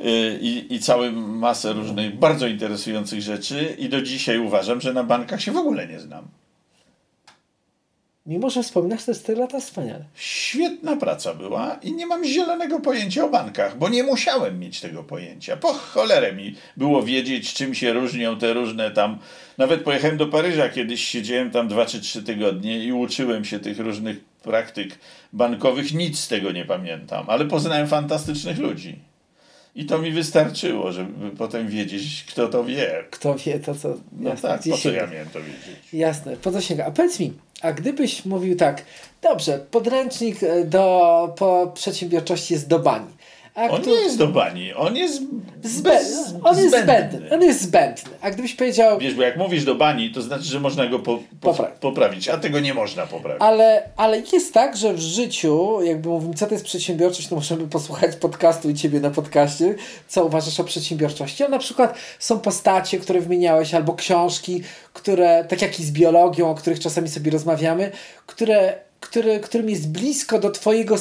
yy, 0.02 0.40
i, 0.42 0.76
i 0.76 0.80
całą 0.80 1.12
masę 1.12 1.74
różnych 1.74 2.20
bardzo 2.20 2.48
interesujących 2.48 3.22
rzeczy 3.22 3.76
i 3.78 3.90
do 3.90 4.02
dzisiaj 4.02 4.38
uważam, 4.38 4.82
że 4.82 4.94
na 4.94 5.04
bankach 5.04 5.42
się 5.42 5.52
w 5.52 5.58
ogóle 5.58 5.88
nie 5.88 6.00
znam. 6.00 6.28
Mimo, 8.28 8.50
że 8.50 8.64
wspominasz 8.64 9.04
te 9.04 9.16
4 9.16 9.40
lata, 9.40 9.60
wspaniale. 9.60 10.06
Świetna 10.16 10.96
praca 10.96 11.34
była 11.34 11.80
i 11.84 11.92
nie 11.92 12.06
mam 12.06 12.26
zielonego 12.26 12.80
pojęcia 12.80 13.26
o 13.26 13.30
bankach, 13.30 13.78
bo 13.78 13.90
nie 13.90 14.04
musiałem 14.04 14.60
mieć 14.60 14.82
tego 14.82 15.04
pojęcia. 15.04 15.58
Po 15.58 15.74
cholerę 15.74 16.34
mi 16.34 16.56
było 16.78 17.04
wiedzieć, 17.04 17.54
czym 17.54 17.76
się 17.76 17.94
różnią 17.94 18.38
te 18.38 18.54
różne 18.54 18.92
tam. 18.92 19.20
Nawet 19.58 19.84
pojechałem 19.84 20.18
do 20.18 20.28
Paryża 20.28 20.70
kiedyś, 20.70 21.08
siedziałem 21.08 21.52
tam 21.52 21.68
dwa 21.68 21.86
czy 21.86 22.02
trzy 22.02 22.24
tygodnie 22.24 22.84
i 22.84 22.92
uczyłem 22.92 23.46
się 23.46 23.60
tych 23.60 23.80
różnych 23.80 24.24
praktyk 24.44 25.00
bankowych. 25.34 25.94
Nic 25.94 26.20
z 26.20 26.28
tego 26.28 26.52
nie 26.52 26.66
pamiętam, 26.66 27.26
ale 27.30 27.46
poznałem 27.46 27.88
fantastycznych 27.88 28.58
ludzi. 28.60 29.07
I 29.78 29.86
to 29.86 29.98
mi 29.98 30.12
wystarczyło, 30.12 30.92
żeby 30.92 31.32
potem 31.38 31.68
wiedzieć, 31.68 32.26
kto 32.30 32.48
to 32.48 32.64
wie. 32.64 33.04
Kto 33.12 33.36
wie 33.36 33.60
to, 33.60 33.76
co... 33.76 33.98
No 34.20 34.30
jasne, 34.30 34.50
tak, 34.50 34.62
po 34.70 34.78
co 34.78 34.92
ja 34.92 35.08
miałem 35.08 35.30
to 35.30 35.40
wiedzieć? 35.40 35.94
Jasne, 35.94 36.38
po 36.38 36.52
co 36.52 36.62
sięga. 36.62 36.86
A 36.86 36.92
powiedz 36.92 37.20
mi, 37.20 37.34
a 37.62 37.74
gdybyś 37.74 38.26
mówił 38.26 38.56
tak, 38.56 38.86
dobrze, 39.22 39.60
podręcznik 39.72 40.44
e, 40.44 40.66
do 40.66 41.36
po 41.38 41.72
przedsiębiorczości 41.76 42.54
jest 42.54 42.68
do 42.68 42.80
bani. 42.80 43.08
A 43.58 43.70
On 43.70 43.82
kto- 43.82 43.90
nie 43.90 43.96
jest 43.96 44.18
do 44.18 44.28
bani, 44.28 44.74
on 44.74 44.96
jest 44.96 45.22
Zbę... 45.64 46.00
on 46.44 46.58
jest 46.58 46.70
zbędny. 46.70 47.10
zbędny. 47.10 47.30
On 47.36 47.42
jest 47.42 47.62
zbędny. 47.62 48.12
A 48.22 48.32
gdybyś 48.32 48.54
powiedział, 48.56 49.00
Wiesz, 49.00 49.14
bo 49.16 49.22
jak 49.22 49.38
mówisz 49.38 49.64
do 49.66 49.76
bani, 49.76 50.12
to 50.12 50.22
znaczy, 50.22 50.44
że 50.44 50.60
można 50.60 50.88
go 50.88 51.00
po, 51.00 51.20
po, 51.42 51.54
Poprawić. 51.82 52.30
a 52.30 52.38
tego 52.38 52.60
nie 52.60 52.74
można 52.74 53.08
poprawić. 53.08 53.42
ale, 53.42 53.90
ale 53.98 54.22
jest 54.34 54.54
tak, 54.54 54.78
że 54.78 54.94
w 54.94 55.00
życiu, 55.00 55.80
jakby 55.84 56.10
mówimy, 56.10 56.34
co 56.34 56.48
to 56.48 56.54
jest 56.54 56.66
przedsiębiorczość, 56.66 57.28
to 57.28 57.36
możemy 57.36 57.68
posłuchać 57.68 58.16
podcastu 58.16 58.70
i 58.70 58.74
ciebie 58.74 59.00
na 59.00 59.10
podcaście, 59.10 59.76
co 60.08 60.26
uważasz 60.26 60.60
o 60.60 60.64
przedsiębiorczości. 60.64 61.44
Ale 61.44 61.52
na 61.52 61.60
przykład 61.60 61.96
są 62.20 62.40
postacie, 62.40 63.00
które 63.00 63.22
wymieniałeś, 63.22 63.74
albo 63.74 63.94
książki, 63.94 64.64
które, 64.94 65.46
tak 65.50 65.62
jak 65.62 65.80
i 65.80 65.84
z 65.84 65.92
biologią, 65.92 66.50
o 66.52 66.56
których 66.56 66.80
czasami 66.80 67.08
sobie 67.10 67.32
rozmawiamy, 67.32 67.92
które 68.26 68.87
który, 69.00 69.40
którym 69.40 69.70
jest 69.70 69.92
blisko 69.92 70.40
do 70.40 70.52
Twojego 70.52 70.96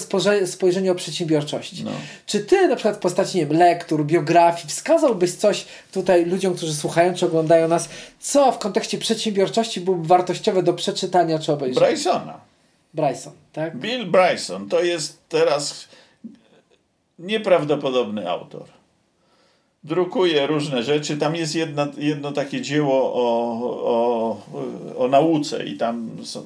spojrzenia 0.47 0.93
o 0.93 0.95
przedsiębiorczości. 0.95 1.85
No. 1.85 1.91
Czy 2.27 2.41
Ty 2.41 2.69
na 2.69 2.77
przykład 2.77 2.97
w 2.97 3.01
postaci 3.01 3.39
nie 3.39 3.47
wiem, 3.47 3.59
lektur, 3.59 4.05
biografii 4.05 4.69
wskazałbyś 4.69 5.33
coś 5.33 5.67
tutaj 5.93 6.25
ludziom, 6.25 6.55
którzy 6.55 6.75
słuchają 6.75 7.15
czy 7.15 7.27
oglądają 7.27 7.69
nas, 7.69 7.89
co 8.21 8.53
w 8.53 8.59
kontekście 8.59 8.99
przedsiębiorczości 8.99 9.81
byłoby 9.81 10.09
wartościowe 10.09 10.63
do 10.63 10.73
przeczytania 10.73 11.39
czy 11.39 11.53
obejrzenia? 11.53 11.87
Brysona. 11.87 12.41
Bryson, 12.95 13.33
tak? 13.53 13.77
Bill 13.77 14.07
Bryson 14.07 14.69
to 14.69 14.83
jest 14.83 15.19
teraz 15.29 15.89
nieprawdopodobny 17.19 18.31
autor. 18.31 18.65
Drukuje 19.85 20.47
różne 20.47 20.83
rzeczy. 20.83 21.17
Tam 21.17 21.37
jest 21.37 21.55
jedna, 21.55 21.89
jedno 21.99 22.33
takie 22.33 22.61
dzieło 22.61 23.13
o, 23.15 23.59
o, 23.85 25.05
o 25.05 25.09
nauce 25.09 25.65
i 25.65 25.77
tam 25.77 26.11
są, 26.25 26.43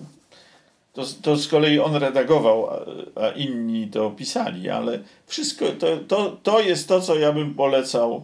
to, 0.92 1.02
to 1.22 1.36
z 1.36 1.48
kolei 1.48 1.78
on 1.78 1.96
redagował, 1.96 2.70
a, 2.70 2.80
a 3.20 3.30
inni 3.30 3.88
to 3.88 4.10
pisali, 4.10 4.70
ale 4.70 4.98
wszystko 5.26 5.66
to, 5.78 5.86
to, 5.96 6.36
to 6.42 6.60
jest 6.60 6.88
to, 6.88 7.00
co 7.00 7.14
ja 7.14 7.32
bym 7.32 7.54
polecał 7.54 8.22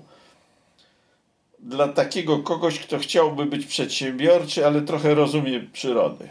dla 1.59 1.89
takiego 1.89 2.39
kogoś, 2.39 2.79
kto 2.79 2.99
chciałby 2.99 3.47
być 3.47 3.67
przedsiębiorczy, 3.67 4.67
ale 4.67 4.83
trochę 4.83 5.15
rozumie 5.15 5.61
przyrody. 5.73 6.29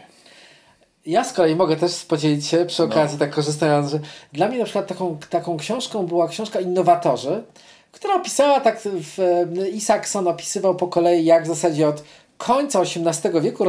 Ja 1.06 1.24
z 1.24 1.32
kolei 1.32 1.56
mogę 1.56 1.76
też 1.76 2.04
podzielić 2.04 2.46
się 2.46 2.66
przy 2.66 2.82
No. 2.82 2.88
okazji, 2.88 3.18
tak 3.18 3.34
korzystając, 3.34 3.90
że 3.90 4.00
dla 4.32 4.48
mnie 4.48 4.58
na 4.58 4.64
przykład 4.64 4.86
taką, 4.86 5.18
taką 5.30 5.56
książką 5.56 6.06
była 6.06 6.28
książka 6.28 6.60
Innowatorzy, 6.60 7.42
która 7.92 8.14
opisała 8.14 8.60
tak, 8.60 8.80
w, 8.84 9.18
Isaacson 9.72 10.28
opisywał 10.28 10.74
po 10.74 10.88
kolei, 10.88 11.24
jak 11.24 11.44
w 11.44 11.46
zasadzie 11.46 11.88
od 11.88 12.02
końca 12.38 12.80
XVIII 12.80 13.40
wieku 13.40 13.64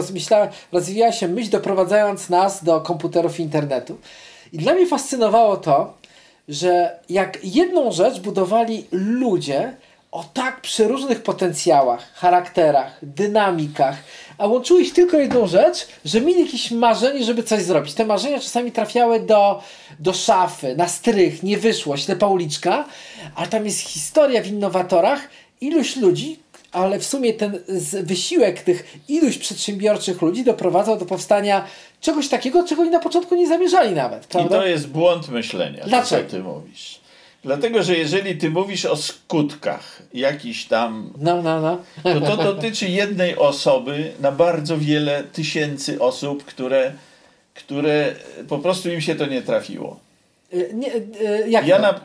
rozwijała 0.71 1.11
się 1.11 1.27
myśl, 1.27 1.49
doprowadzając 1.49 2.29
nas 2.29 2.63
do 2.63 2.81
komputerów 2.81 3.39
i 3.39 3.43
internetu. 3.43 3.97
I 4.53 4.57
dla 4.57 4.73
mnie 4.73 4.87
fascynowało 4.87 5.57
to, 5.57 5.93
że 6.47 6.99
jak 7.09 7.37
jedną 7.43 7.91
rzecz 7.91 8.19
budowali 8.19 8.85
ludzie 8.91 9.73
o 10.11 10.23
tak 10.33 10.61
przeróżnych 10.61 11.23
potencjałach, 11.23 12.13
charakterach, 12.13 12.97
dynamikach, 13.01 13.97
a 14.37 14.47
łączyło 14.47 14.79
ich 14.79 14.93
tylko 14.93 15.17
jedną 15.17 15.47
rzecz, 15.47 15.87
że 16.05 16.21
mieli 16.21 16.41
jakieś 16.45 16.71
marzenie, 16.71 17.23
żeby 17.23 17.43
coś 17.43 17.63
zrobić. 17.63 17.93
Te 17.93 18.05
marzenia 18.05 18.39
czasami 18.39 18.71
trafiały 18.71 19.19
do, 19.19 19.61
do 19.99 20.13
szafy, 20.13 20.75
na 20.75 20.87
strych, 20.87 21.43
nie 21.43 21.57
wyszło, 21.57 21.97
ślepa 21.97 22.27
uliczka, 22.27 22.85
ale 23.35 23.47
tam 23.47 23.65
jest 23.65 23.79
historia 23.79 24.41
w 24.41 24.47
innowatorach, 24.47 25.19
iluś 25.61 25.95
ludzi, 25.95 26.39
ale 26.71 26.99
w 26.99 27.05
sumie 27.05 27.33
ten 27.33 27.59
wysiłek 28.03 28.61
tych 28.61 28.97
iluś 29.07 29.37
przedsiębiorczych 29.37 30.21
ludzi 30.21 30.43
doprowadzał 30.43 30.97
do 30.97 31.05
powstania 31.05 31.65
czegoś 32.01 32.29
takiego, 32.29 32.67
czego 32.67 32.81
oni 32.81 32.91
na 32.91 32.99
początku 32.99 33.35
nie 33.35 33.47
zamierzali 33.47 33.95
nawet. 33.95 34.27
Prawda? 34.27 34.57
I 34.57 34.59
to 34.59 34.67
jest 34.67 34.87
błąd 34.87 35.29
myślenia, 35.29 35.83
Dlaczego? 35.85 36.23
co 36.23 36.35
ty 36.35 36.43
mówisz. 36.43 36.99
Dlatego, 37.43 37.83
że 37.83 37.97
jeżeli 37.97 38.37
ty 38.37 38.49
mówisz 38.49 38.85
o 38.85 38.95
skutkach 38.95 40.01
jakiś 40.13 40.65
tam, 40.65 41.13
no, 41.17 41.41
no, 41.41 41.61
no. 41.61 41.79
to 42.03 42.37
to 42.37 42.43
dotyczy 42.43 42.89
jednej 42.89 43.37
osoby 43.37 44.11
na 44.19 44.31
bardzo 44.31 44.77
wiele 44.77 45.23
tysięcy 45.23 46.01
osób, 46.01 46.43
które, 46.43 46.93
które 47.53 48.15
po 48.47 48.57
prostu 48.57 48.89
im 48.89 49.01
się 49.01 49.15
to 49.15 49.25
nie 49.25 49.41
trafiło. 49.41 49.99
Y, 50.53 50.71
nie, 50.73 50.95
y, 50.95 51.49
jak 51.49 51.67
ja? 51.67 51.79
Na, 51.79 51.99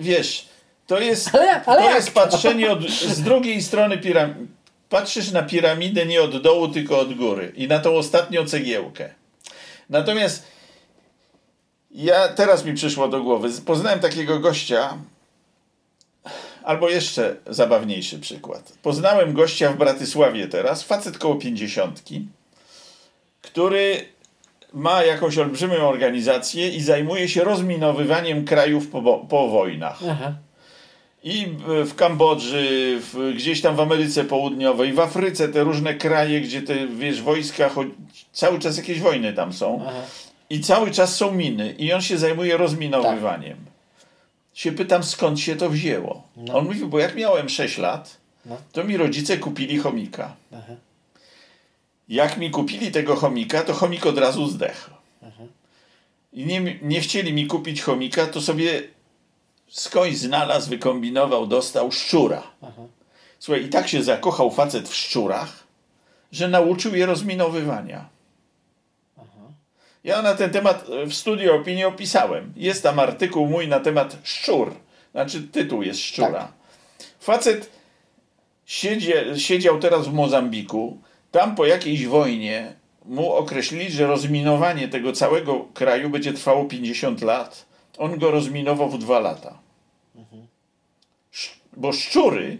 wiesz, 0.00 0.47
to 0.88 1.00
jest, 1.00 1.34
ale, 1.34 1.64
ale 1.64 1.82
to 1.82 1.94
jest 1.94 2.10
patrzenie 2.10 2.72
od, 2.72 2.90
z 2.90 3.22
drugiej 3.22 3.62
strony 3.62 3.98
piramidy. 3.98 4.46
Patrzysz 4.88 5.30
na 5.30 5.42
piramidę 5.42 6.06
nie 6.06 6.22
od 6.22 6.42
dołu, 6.42 6.68
tylko 6.68 6.98
od 6.98 7.14
góry 7.14 7.52
i 7.56 7.68
na 7.68 7.78
tą 7.78 7.96
ostatnią 7.96 8.46
cegiełkę. 8.46 9.10
Natomiast 9.90 10.46
ja 11.90 12.28
teraz 12.28 12.64
mi 12.64 12.74
przyszło 12.74 13.08
do 13.08 13.22
głowy. 13.22 13.48
Poznałem 13.66 14.00
takiego 14.00 14.38
gościa, 14.38 14.98
albo 16.64 16.88
jeszcze 16.88 17.36
zabawniejszy 17.46 18.18
przykład. 18.18 18.72
Poznałem 18.82 19.32
gościa 19.32 19.72
w 19.72 19.76
Bratysławie 19.76 20.48
teraz, 20.48 20.82
facet 20.82 21.18
koło 21.18 21.36
pięćdziesiątki, 21.36 22.26
który 23.42 24.08
ma 24.72 25.04
jakąś 25.04 25.38
olbrzymią 25.38 25.88
organizację 25.88 26.68
i 26.68 26.80
zajmuje 26.80 27.28
się 27.28 27.44
rozminowywaniem 27.44 28.44
krajów 28.44 28.88
po, 28.88 29.18
po 29.18 29.48
wojnach. 29.48 29.98
Aha. 30.10 30.32
I 31.22 31.46
w 31.86 31.94
Kambodży, 31.94 32.98
w, 33.00 33.32
gdzieś 33.36 33.60
tam 33.60 33.76
w 33.76 33.80
Ameryce 33.80 34.24
Południowej, 34.24 34.92
w 34.92 35.00
Afryce, 35.00 35.48
te 35.48 35.64
różne 35.64 35.94
kraje, 35.94 36.40
gdzie 36.40 36.62
te, 36.62 36.86
wiesz, 36.86 37.22
wojska, 37.22 37.70
cały 38.32 38.58
czas 38.58 38.76
jakieś 38.76 39.00
wojny 39.00 39.32
tam 39.32 39.52
są. 39.52 39.84
Aha. 39.88 40.00
I 40.50 40.60
cały 40.60 40.90
czas 40.90 41.16
są 41.16 41.32
miny. 41.32 41.74
I 41.78 41.92
on 41.92 42.02
się 42.02 42.18
zajmuje 42.18 42.56
rozminowywaniem. 42.56 43.56
Tak. 43.56 43.74
Się 44.54 44.72
pytam, 44.72 45.04
skąd 45.04 45.40
się 45.40 45.56
to 45.56 45.70
wzięło. 45.70 46.22
No. 46.36 46.54
On 46.54 46.64
mówi, 46.64 46.84
bo 46.84 46.98
jak 46.98 47.14
miałem 47.14 47.48
6 47.48 47.78
lat, 47.78 48.16
no. 48.46 48.56
to 48.72 48.84
mi 48.84 48.96
rodzice 48.96 49.38
kupili 49.38 49.78
chomika. 49.78 50.36
Aha. 50.52 50.72
Jak 52.08 52.38
mi 52.38 52.50
kupili 52.50 52.90
tego 52.90 53.16
chomika, 53.16 53.62
to 53.62 53.72
chomik 53.72 54.06
od 54.06 54.18
razu 54.18 54.48
zdechł. 54.48 54.90
Aha. 55.22 55.42
I 56.32 56.46
nie, 56.46 56.78
nie 56.82 57.00
chcieli 57.00 57.32
mi 57.32 57.46
kupić 57.46 57.82
chomika, 57.82 58.26
to 58.26 58.40
sobie 58.40 58.82
skądś 59.68 60.16
znalazł, 60.16 60.70
wykombinował, 60.70 61.46
dostał 61.46 61.92
szczura. 61.92 62.42
Aha. 62.62 62.82
Słuchaj, 63.38 63.64
i 63.64 63.68
tak 63.68 63.88
się 63.88 64.02
zakochał 64.02 64.50
facet 64.50 64.88
w 64.88 64.94
szczurach, 64.94 65.66
że 66.32 66.48
nauczył 66.48 66.94
je 66.94 67.06
rozminowywania. 67.06 68.08
Ja 70.04 70.22
na 70.22 70.34
ten 70.34 70.50
temat 70.50 70.86
w 71.06 71.14
studiu 71.14 71.54
opinii 71.54 71.84
opisałem. 71.84 72.52
Jest 72.56 72.82
tam 72.82 72.98
artykuł 72.98 73.46
mój 73.46 73.68
na 73.68 73.80
temat 73.80 74.16
szczur. 74.22 74.74
Znaczy 75.12 75.42
tytuł 75.42 75.82
jest 75.82 76.00
szczura. 76.00 76.32
Tak. 76.32 76.52
Facet 77.20 77.70
siedzie, 78.66 79.24
siedział 79.36 79.78
teraz 79.78 80.08
w 80.08 80.12
Mozambiku. 80.12 80.98
Tam 81.30 81.54
po 81.54 81.66
jakiejś 81.66 82.06
wojnie 82.06 82.72
mu 83.04 83.32
określili, 83.32 83.90
że 83.90 84.06
rozminowanie 84.06 84.88
tego 84.88 85.12
całego 85.12 85.60
kraju 85.74 86.10
będzie 86.10 86.32
trwało 86.32 86.64
50 86.64 87.22
lat. 87.22 87.66
On 87.98 88.18
go 88.18 88.30
rozminował 88.30 88.90
w 88.90 88.98
dwa 88.98 89.20
lata. 89.20 89.58
Bo 91.76 91.92
szczury 91.92 92.58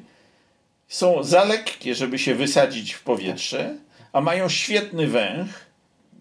są 0.88 1.22
za 1.22 1.44
lekkie, 1.44 1.94
żeby 1.94 2.18
się 2.18 2.34
wysadzić 2.34 2.92
w 2.92 3.02
powietrze, 3.02 3.76
a 4.12 4.20
mają 4.20 4.48
świetny 4.48 5.06
węch 5.06 5.68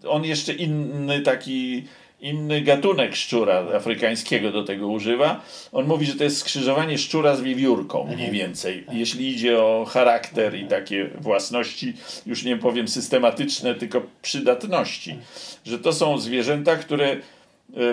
on 0.06 0.24
jeszcze 0.24 0.52
inny 0.52 1.20
taki 1.20 1.84
inny 2.20 2.60
gatunek 2.60 3.16
szczura 3.16 3.64
afrykańskiego 3.76 4.52
do 4.52 4.64
tego 4.64 4.88
używa. 4.88 5.40
On 5.72 5.86
mówi, 5.86 6.06
że 6.06 6.14
to 6.14 6.24
jest 6.24 6.38
skrzyżowanie 6.38 6.98
szczura 6.98 7.36
z 7.36 7.40
wiewiórką 7.40 8.04
mniej 8.04 8.12
mhm. 8.14 8.32
więcej. 8.32 8.84
Jeśli 8.92 9.28
idzie 9.28 9.58
o 9.58 9.86
charakter 9.88 10.58
i 10.58 10.64
takie 10.64 11.10
własności, 11.20 11.94
już 12.26 12.44
nie 12.44 12.56
powiem 12.56 12.88
systematyczne, 12.88 13.74
tylko 13.74 14.02
przydatności. 14.22 15.18
Że 15.66 15.78
to 15.78 15.92
są 15.92 16.18
zwierzęta, 16.18 16.76
które 16.76 17.16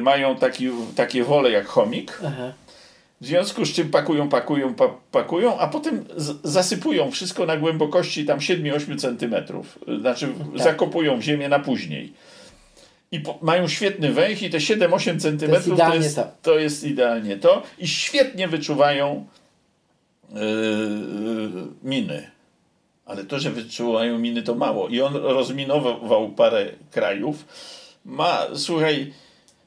mają 0.02 0.36
taki, 0.36 0.70
takie 0.96 1.24
wole 1.24 1.52
jak 1.52 1.66
chomik. 1.66 2.22
Aha 2.26 2.54
w 3.22 3.26
związku 3.26 3.66
z 3.66 3.74
czym 3.74 3.90
pakują, 3.90 4.30
pakują, 4.30 4.74
pa, 4.74 4.88
pakują, 5.12 5.58
a 5.60 5.68
potem 5.68 6.06
z, 6.18 6.38
zasypują 6.44 7.12
wszystko 7.12 7.46
na 7.46 7.58
głębokości 7.58 8.26
tam 8.26 8.40
7-8 8.40 8.98
centymetrów. 8.98 9.80
Znaczy 10.00 10.28
tak. 10.28 10.64
zakopują 10.64 11.18
w 11.18 11.22
ziemię 11.22 11.50
na 11.50 11.60
później. 11.60 12.14
I 13.12 13.20
po, 13.20 13.40
mają 13.42 13.68
świetny 13.68 14.14
węch 14.14 14.42
i 14.42 14.50
te 14.50 14.58
7-8 14.58 15.20
centymetrów 15.20 15.80
to, 15.80 15.86
to, 15.86 15.96
jest, 15.96 16.20
to 16.42 16.60
jest 16.60 16.84
idealnie 16.84 17.38
to. 17.38 17.64
I 17.80 17.88
świetnie 17.88 18.48
wyczuwają 18.48 19.26
yy, 20.34 20.40
miny. 21.84 22.32
Ale 23.06 23.24
to, 23.24 23.40
że 23.40 23.52
wyczuwają 23.52 24.20
miny 24.20 24.44
to 24.44 24.56
mało. 24.56 24.88
I 24.88 25.02
on 25.02 25.16
rozminował 25.16 26.30
parę 26.30 26.66
krajów. 26.92 27.46
Ma, 28.06 28.42
słuchaj, 28.56 29.14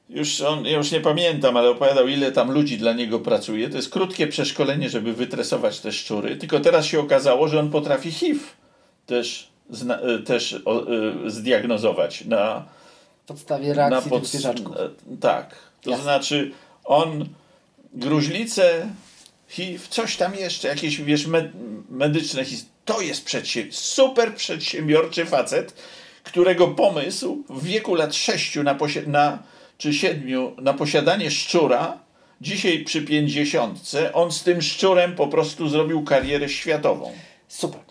już 0.08 0.40
on, 0.40 0.64
ja 0.64 0.76
już 0.76 0.90
nie 0.90 1.00
pamiętam, 1.00 1.56
ale 1.56 1.70
opowiadał, 1.70 2.08
ile 2.08 2.32
tam 2.32 2.50
ludzi 2.50 2.78
dla 2.78 2.92
niego 2.92 3.20
pracuje. 3.20 3.68
To 3.68 3.76
jest 3.76 3.90
krótkie 3.90 4.26
przeszkolenie, 4.26 4.90
żeby 4.90 5.12
wytresować 5.12 5.80
te 5.80 5.92
szczury. 5.92 6.36
Tylko 6.36 6.60
teraz 6.60 6.86
się 6.86 7.00
okazało, 7.00 7.48
że 7.48 7.60
on 7.60 7.70
potrafi 7.70 8.10
HIV 8.10 8.40
też, 9.06 9.48
zna, 9.70 10.00
e, 10.00 10.18
też 10.18 10.56
o, 10.64 10.92
y, 11.26 11.30
zdiagnozować 11.30 12.24
na 12.24 12.64
podstawie 13.26 13.74
reakcji 13.74 14.10
na 14.10 14.16
pod, 14.16 14.26
zwierzaczków. 14.26 14.76
E, 14.76 14.90
tak. 15.20 15.54
To 15.82 15.90
Jasne. 15.90 16.02
znaczy 16.02 16.50
on 16.84 17.28
gruźlicę, 17.94 18.88
HIV, 19.48 19.84
coś 19.90 20.16
tam 20.16 20.34
jeszcze, 20.34 20.68
jakieś 20.68 21.00
wiesz, 21.00 21.26
med, 21.26 21.50
medyczne 21.90 22.44
to 22.84 23.00
jest 23.00 23.30
super 23.70 24.34
przedsiębiorczy 24.34 25.26
facet, 25.26 25.74
którego 26.24 26.68
pomysł 26.68 27.44
w 27.48 27.64
wieku 27.64 27.94
lat 27.94 28.14
sześciu 28.14 28.62
na, 28.62 28.76
na 29.06 29.38
czy 29.78 29.94
siedmiu 29.94 30.56
na 30.60 30.74
posiadanie 30.74 31.30
szczura, 31.30 31.98
dzisiaj 32.40 32.84
przy 32.84 33.02
pięćdziesiątce, 33.02 34.12
on 34.12 34.32
z 34.32 34.42
tym 34.42 34.62
szczurem 34.62 35.14
po 35.14 35.26
prostu 35.26 35.68
zrobił 35.68 36.04
karierę 36.04 36.48
światową. 36.48 37.12
Super 37.48 37.87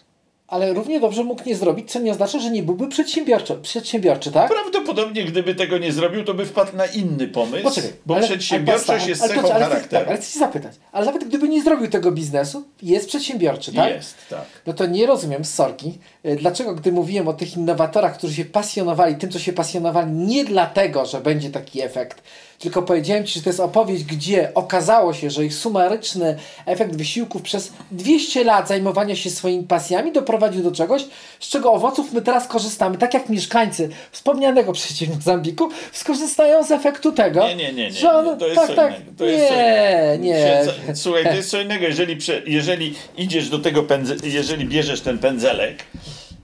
ale 0.48 0.74
równie 0.74 1.00
dobrze 1.00 1.24
mógł 1.24 1.42
nie 1.46 1.56
zrobić, 1.56 1.92
co 1.92 2.00
nie 2.00 2.12
oznacza, 2.12 2.40
że 2.40 2.52
nie 2.52 2.64
byłby 2.64 2.88
przedsiębiorczy, 2.88 3.56
przedsiębiorczy 3.56 4.32
tak? 4.32 4.52
Prawdopodobnie, 4.52 5.24
gdyby 5.24 5.56
tego 5.56 5.78
nie 5.78 5.92
zrobił, 5.92 6.24
to 6.24 6.34
by 6.34 6.46
wpadł 6.46 6.78
na 6.78 6.86
inny 6.86 7.28
pomysł, 7.28 7.64
Poczekaj, 7.64 7.92
bo 8.06 8.16
ale, 8.16 8.28
przedsiębiorczość 8.28 8.90
ale, 8.90 9.10
jest 9.10 9.22
ale, 9.22 9.36
cechą 9.36 9.54
ale, 9.54 9.66
charakteru. 9.66 10.06
Tak, 10.06 10.08
ale 10.08 10.18
chcę 10.18 10.34
ci 10.34 10.40
zapytać, 10.40 10.76
ale 10.92 11.06
nawet 11.06 11.24
gdyby 11.24 11.50
nie 11.50 11.64
zrobił 11.64 11.88
tego 11.88 12.12
biznesu, 12.12 12.64
jest 12.82 13.08
przedsiębiorczy, 13.08 13.74
tak? 13.74 13.96
Jest, 13.96 14.16
tak. 14.30 14.46
No 14.68 14.74
to 14.74 14.86
nie 14.86 15.06
rozumiem, 15.06 15.46
sorki, 15.46 15.98
e, 16.24 16.36
dlaczego 16.36 16.76
gdy 16.76 16.92
mówiłem 16.92 17.28
o 17.28 17.34
tych 17.34 17.58
innowatorach, 17.58 18.18
którzy 18.18 18.34
się 18.34 18.46
pasjonowali 18.46 19.16
tym, 19.16 19.32
co 19.32 19.40
się 19.40 19.54
pasjonowali, 19.54 20.12
nie 20.12 20.46
dlatego, 20.46 21.06
że 21.06 21.22
będzie 21.22 21.50
taki 21.50 21.82
efekt, 21.82 22.24
tylko 22.60 22.82
powiedziałem 22.82 23.26
Ci, 23.26 23.34
że 23.34 23.44
to 23.44 23.50
jest 23.50 23.60
opowieść, 23.60 24.04
gdzie 24.04 24.52
okazało 24.54 25.14
się, 25.14 25.30
że 25.30 25.46
ich 25.46 25.54
sumaryczny 25.54 26.38
efekt 26.66 26.96
wysiłków 26.96 27.42
przez 27.42 27.72
200 27.92 28.44
lat 28.44 28.68
zajmowania 28.68 29.16
się 29.16 29.30
swoimi 29.30 29.64
pasjami 29.64 30.12
doprowadził 30.12 30.64
do 30.64 30.72
czegoś, 30.72 31.06
z 31.40 31.50
czego 31.50 31.72
owoców 31.74 32.14
my 32.14 32.22
teraz 32.22 32.48
korzystamy, 32.48 32.98
tak 32.98 33.14
jak 33.14 33.30
mieszkańcy 33.30 33.90
wspomnianego 34.12 34.74
przecież 34.74 35.10
Mozambiku 35.10 35.70
skorzystają 35.92 36.64
z 36.64 36.72
efektu 36.72 37.12
tego, 37.12 37.48
nie, 37.48 37.56
nie, 37.56 37.74
nie, 37.74 37.84
nie, 37.84 37.92
że 37.92 38.12
on, 38.12 38.40
to 38.40 38.48
jest 38.48 38.68
tak, 38.68 38.76
tak. 38.76 38.94
To 39.18 39.26
nie, 39.26 39.32
jest 39.32 39.50
co 39.50 40.88
nie. 40.88 40.96
Słuchaj, 40.96 41.24
to 41.24 41.34
jest 41.34 41.50
co 41.50 41.62
innego, 41.62 41.86
jeżeli, 41.86 42.18
jeżeli 42.46 42.96
idziesz 43.18 43.50
do 43.50 43.60
tego, 43.60 43.86
jeżeli 44.24 44.66
bierzesz 44.66 45.02
ten 45.02 45.20
pędzelek 45.20 45.84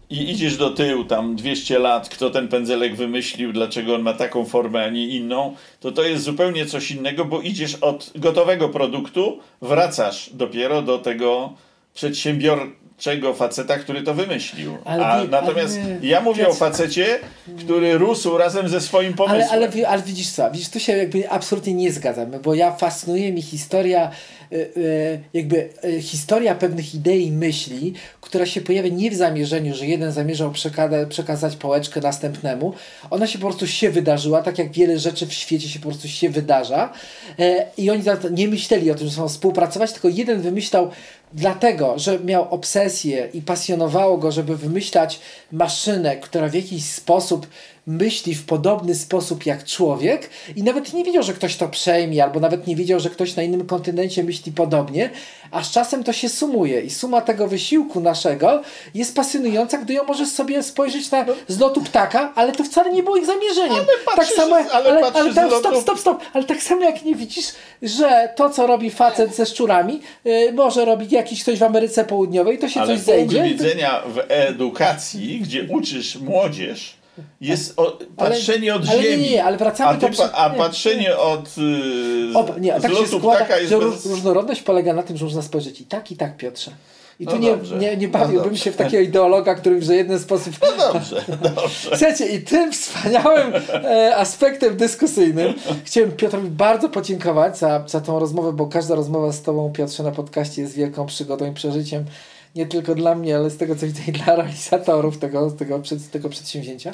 i 0.10 0.32
idziesz 0.32 0.58
do 0.58 0.70
tyłu 0.70 1.04
tam 1.04 1.36
200 1.36 1.80
lat, 1.80 2.10
kto 2.10 2.30
ten 2.30 2.48
pędzelek 2.48 2.96
wymyślił, 2.96 3.54
dlaczego 3.54 3.96
on 3.96 4.02
ma 4.02 4.14
taką 4.14 4.46
formę, 4.46 4.86
a 4.86 4.90
nie 4.90 5.08
inną, 5.08 5.56
to 5.80 5.92
to 5.92 6.04
jest 6.04 6.24
zupełnie 6.24 6.66
coś 6.66 6.92
innego, 6.92 7.26
bo 7.26 7.42
idziesz 7.42 7.76
od 7.76 8.12
gotowego 8.16 8.70
produktu, 8.70 9.40
wracasz 9.62 10.30
dopiero 10.34 10.82
do 10.82 10.98
tego 10.98 11.54
przedsiębior 11.94 12.72
czego 12.98 13.34
faceta, 13.34 13.78
który 13.78 14.02
to 14.02 14.14
wymyślił. 14.14 14.78
Ale 14.86 15.06
A 15.06 15.24
natomiast 15.24 15.80
ale- 15.86 15.98
ja 16.02 16.22
mówię 16.22 16.48
o 16.48 16.54
facecie, 16.54 17.20
który 17.60 17.98
rósł 17.98 18.38
razem 18.38 18.70
ze 18.70 18.82
swoim 18.82 19.14
pomysłem. 19.14 19.42
Ale, 19.52 19.68
ale, 19.68 19.88
ale 19.88 20.02
widzisz 20.02 20.30
co, 20.30 20.52
widzisz, 20.52 20.70
tu 20.70 20.80
się 20.80 20.98
jakby 20.98 21.30
absolutnie 21.30 21.74
nie 21.74 21.92
zgadzamy, 21.92 22.40
bo 22.40 22.54
ja 22.54 22.72
fascynuje 22.72 23.32
mi 23.32 23.42
historia, 23.42 24.12
y, 24.52 24.56
y, 24.78 25.20
jakby 25.34 25.70
y, 25.86 26.02
historia 26.02 26.56
pewnych 26.56 26.96
idei 26.96 27.28
i 27.28 27.32
myśli, 27.32 27.94
która 28.22 28.46
się 28.46 28.62
pojawia 28.62 28.90
nie 28.90 29.12
w 29.12 29.16
zamierzeniu, 29.16 29.76
że 29.76 29.86
jeden 29.86 30.12
zamierzał 30.12 30.52
przekada, 30.52 31.06
przekazać 31.06 31.56
pałeczkę 31.56 32.02
następnemu. 32.02 32.74
Ona 33.10 33.28
się 33.28 33.40
po 33.40 33.48
prostu 33.48 33.68
się 33.68 33.90
wydarzyła, 33.90 34.42
tak 34.42 34.58
jak 34.58 34.72
wiele 34.72 35.00
rzeczy 35.00 35.28
w 35.28 35.34
świecie 35.34 35.70
się 35.70 35.80
po 35.80 35.88
prostu 35.90 36.08
się 36.08 36.30
wydarza. 36.30 36.94
E, 37.40 37.66
I 37.78 37.90
oni 37.90 38.04
nie 38.32 38.48
myśleli 38.48 38.92
o 38.92 38.96
tym, 38.96 39.08
że 39.08 39.14
chcą 39.14 39.30
współpracować, 39.30 39.92
tylko 39.92 40.08
jeden 40.08 40.42
wymyślał 40.42 40.92
dlatego, 41.34 42.00
że 42.00 42.20
miał 42.20 42.54
obsesję 42.54 43.30
i 43.34 43.42
pasjonowało 43.42 44.18
go, 44.18 44.32
żeby 44.32 44.58
wymyślać 44.58 45.20
maszynę, 45.52 46.16
która 46.16 46.50
w 46.50 46.54
jakiś 46.54 46.86
sposób 46.86 47.48
myśli 47.88 48.36
w 48.36 48.46
podobny 48.46 48.96
sposób 48.96 49.46
jak 49.46 49.66
człowiek 49.66 50.30
i 50.56 50.64
nawet 50.64 50.94
nie 50.94 51.04
wiedział, 51.04 51.24
że 51.24 51.34
ktoś 51.34 51.56
to 51.58 51.68
przejmie, 51.70 52.24
albo 52.24 52.40
nawet 52.40 52.68
nie 52.68 52.76
wiedział, 52.76 53.00
że 53.00 53.10
ktoś 53.10 53.36
na 53.36 53.44
innym 53.44 53.66
kontynencie 53.66 54.24
myśli 54.24 54.52
podobnie, 54.52 55.10
a 55.52 55.64
z 55.64 55.72
czasem 55.72 56.04
to 56.04 56.14
się 56.14 56.30
sumuje 56.30 56.82
i 56.82 56.90
suma 56.90 57.22
tego 57.22 57.48
wysiłku 57.48 58.00
naszego 58.00 58.62
jest 58.96 59.16
pasjonująca, 59.16 59.78
gdy 59.78 59.94
ją 59.94 60.04
możesz 60.04 60.30
sobie 60.30 60.64
spojrzeć 60.64 61.12
na 61.12 61.26
z 61.48 61.60
lotu 61.60 61.82
ptaka, 61.82 62.32
ale 62.36 62.52
to 62.52 62.64
wcale 62.64 62.94
nie 62.94 63.04
było 63.04 63.18
ich 63.18 63.26
zamierzeniem. 63.26 63.86
tak 64.06 64.16
patrzysz- 64.16 64.36
samo, 64.36 64.56
ale 64.56 64.68
ale, 64.72 65.12
ale, 65.14 65.34
tak, 65.34 65.52
stop, 65.60 65.78
stop, 65.82 66.00
stop, 66.00 66.22
ale 66.34 66.44
tak 66.44 66.64
samo 66.64 66.82
jak 66.84 67.06
nie 67.06 67.16
widzisz, 67.16 67.46
że 67.82 68.30
to, 68.36 68.50
co 68.50 68.68
robi 68.68 68.90
facet 68.92 69.36
ze 69.36 69.46
szczurami, 69.46 70.02
y, 70.26 70.54
może 70.54 70.86
robić 70.86 71.12
jakiś 71.12 71.44
ktoś 71.44 71.60
w 71.60 71.64
Ameryce 71.64 72.06
Południowej, 72.06 72.60
to 72.60 72.70
się 72.70 72.80
Ale 72.82 72.98
coś 72.98 73.06
punkt 73.06 73.32
zejdzie. 73.34 73.44
widzenia 73.44 74.02
w 74.08 74.20
edukacji, 74.30 75.40
gdzie 75.42 75.64
uczysz 75.70 76.16
młodzież, 76.16 76.94
jest 77.42 77.80
o, 77.80 77.98
patrzenie 78.18 78.76
od 78.76 78.90
ale 78.90 78.98
nie, 78.98 79.04
ziemi. 79.04 79.24
nie, 79.24 79.30
nie, 79.30 79.44
ale 79.44 79.58
wracamy 79.58 79.90
a, 79.90 79.94
do 79.98 80.10
pa, 80.18 80.32
a 80.32 80.50
nie, 80.50 80.58
patrzenie 80.58 81.18
od 81.18 81.56
y, 81.58 82.38
Ob, 82.38 82.60
nie, 82.60 82.80
tak 82.82 82.92
się 82.94 83.08
składa, 83.08 83.46
że 83.68 83.80
bez... 83.80 83.86
róż, 83.86 84.06
różnorodność 84.06 84.62
polega 84.62 84.94
na 84.94 85.04
tym, 85.04 85.18
że 85.18 85.26
można 85.26 85.42
spojrzeć 85.42 85.82
i 85.82 85.86
tak, 85.86 86.12
i 86.12 86.18
tak, 86.18 86.38
Piotrze. 86.38 86.72
I 87.20 87.26
tu 87.26 87.32
No 87.32 87.38
nie, 87.38 87.52
dobrze, 87.52 87.78
nie, 87.78 87.98
nie 87.98 88.08
no 88.08 88.14
bawiłbym 88.14 88.44
dobrze. 88.44 88.64
się 88.64 88.72
w 88.72 88.76
takiego 88.76 89.04
ideologa, 89.04 89.56
który 89.56 89.80
w 89.80 89.88
jeden 89.88 90.20
sposób... 90.20 90.54
No 90.62 90.94
dobrze, 90.94 91.26
dobrze. 91.44 91.90
Słuchajcie, 91.90 92.26
i 92.28 92.42
tym 92.42 92.72
wspaniałym 92.72 93.54
e, 93.74 94.16
aspektem 94.16 94.78
dyskusyjnym 94.78 95.54
chciałem 95.84 96.12
Piotrowi 96.12 96.50
bardzo 96.50 96.90
podziękować 96.90 97.58
za, 97.58 97.84
za 97.88 98.02
tą 98.02 98.20
rozmowę, 98.20 98.54
bo 98.54 98.68
każda 98.68 98.96
rozmowa 98.96 99.32
z 99.32 99.42
Tobą, 99.42 99.72
Piotrze, 99.72 100.04
na 100.04 100.12
podcaście 100.12 100.62
jest 100.62 100.76
wielką 100.76 101.06
przygodą 101.06 101.52
i 101.52 101.54
przeżyciem. 101.54 102.06
Nie 102.56 102.66
tylko 102.66 102.96
dla 102.96 103.16
mnie, 103.16 103.36
ale 103.36 103.50
z 103.50 103.58
tego 103.58 103.76
co 103.76 103.86
widzę 103.86 104.02
i 104.08 104.12
dla 104.12 104.36
realizatorów 104.36 105.18
tego, 105.18 105.52
tego, 105.52 105.80
przed, 105.80 106.12
tego 106.12 106.30
przedsięwzięcia. 106.30 106.94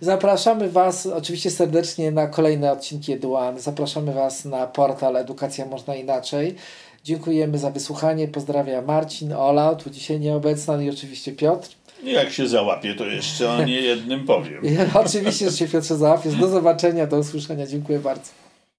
Zapraszamy 0.00 0.70
Was 0.70 1.06
oczywiście 1.06 1.50
serdecznie 1.50 2.10
na 2.10 2.26
kolejne 2.26 2.72
odcinki 2.72 3.12
Eduan. 3.12 3.58
Zapraszamy 3.58 4.12
Was 4.12 4.44
na 4.44 4.66
portal 4.66 5.16
Edukacja 5.16 5.66
Można 5.66 5.94
Inaczej. 5.94 6.54
Dziękujemy 7.04 7.58
za 7.58 7.70
wysłuchanie. 7.70 8.28
Pozdrawiam 8.28 8.84
Marcin, 8.84 9.32
Ola, 9.32 9.74
tu 9.74 9.90
dzisiaj 9.90 10.20
nieobecna 10.20 10.76
no 10.76 10.82
i 10.82 10.90
oczywiście 10.90 11.32
Piotr. 11.32 11.68
Jak 12.04 12.32
się 12.32 12.48
załapie, 12.48 12.94
to 12.94 13.06
jeszcze 13.06 13.50
o 13.50 13.64
nie 13.64 13.80
jednym 13.80 14.26
powiem. 14.26 14.62
Oczywiście, 15.04 15.50
że 15.50 15.56
się 15.56 15.68
Piotrze 15.68 15.96
załapiesz. 15.96 16.34
Do 16.34 16.48
zobaczenia, 16.48 17.06
do 17.06 17.18
usłyszenia. 17.18 17.66
Dziękuję 17.66 17.98
bardzo. 17.98 18.30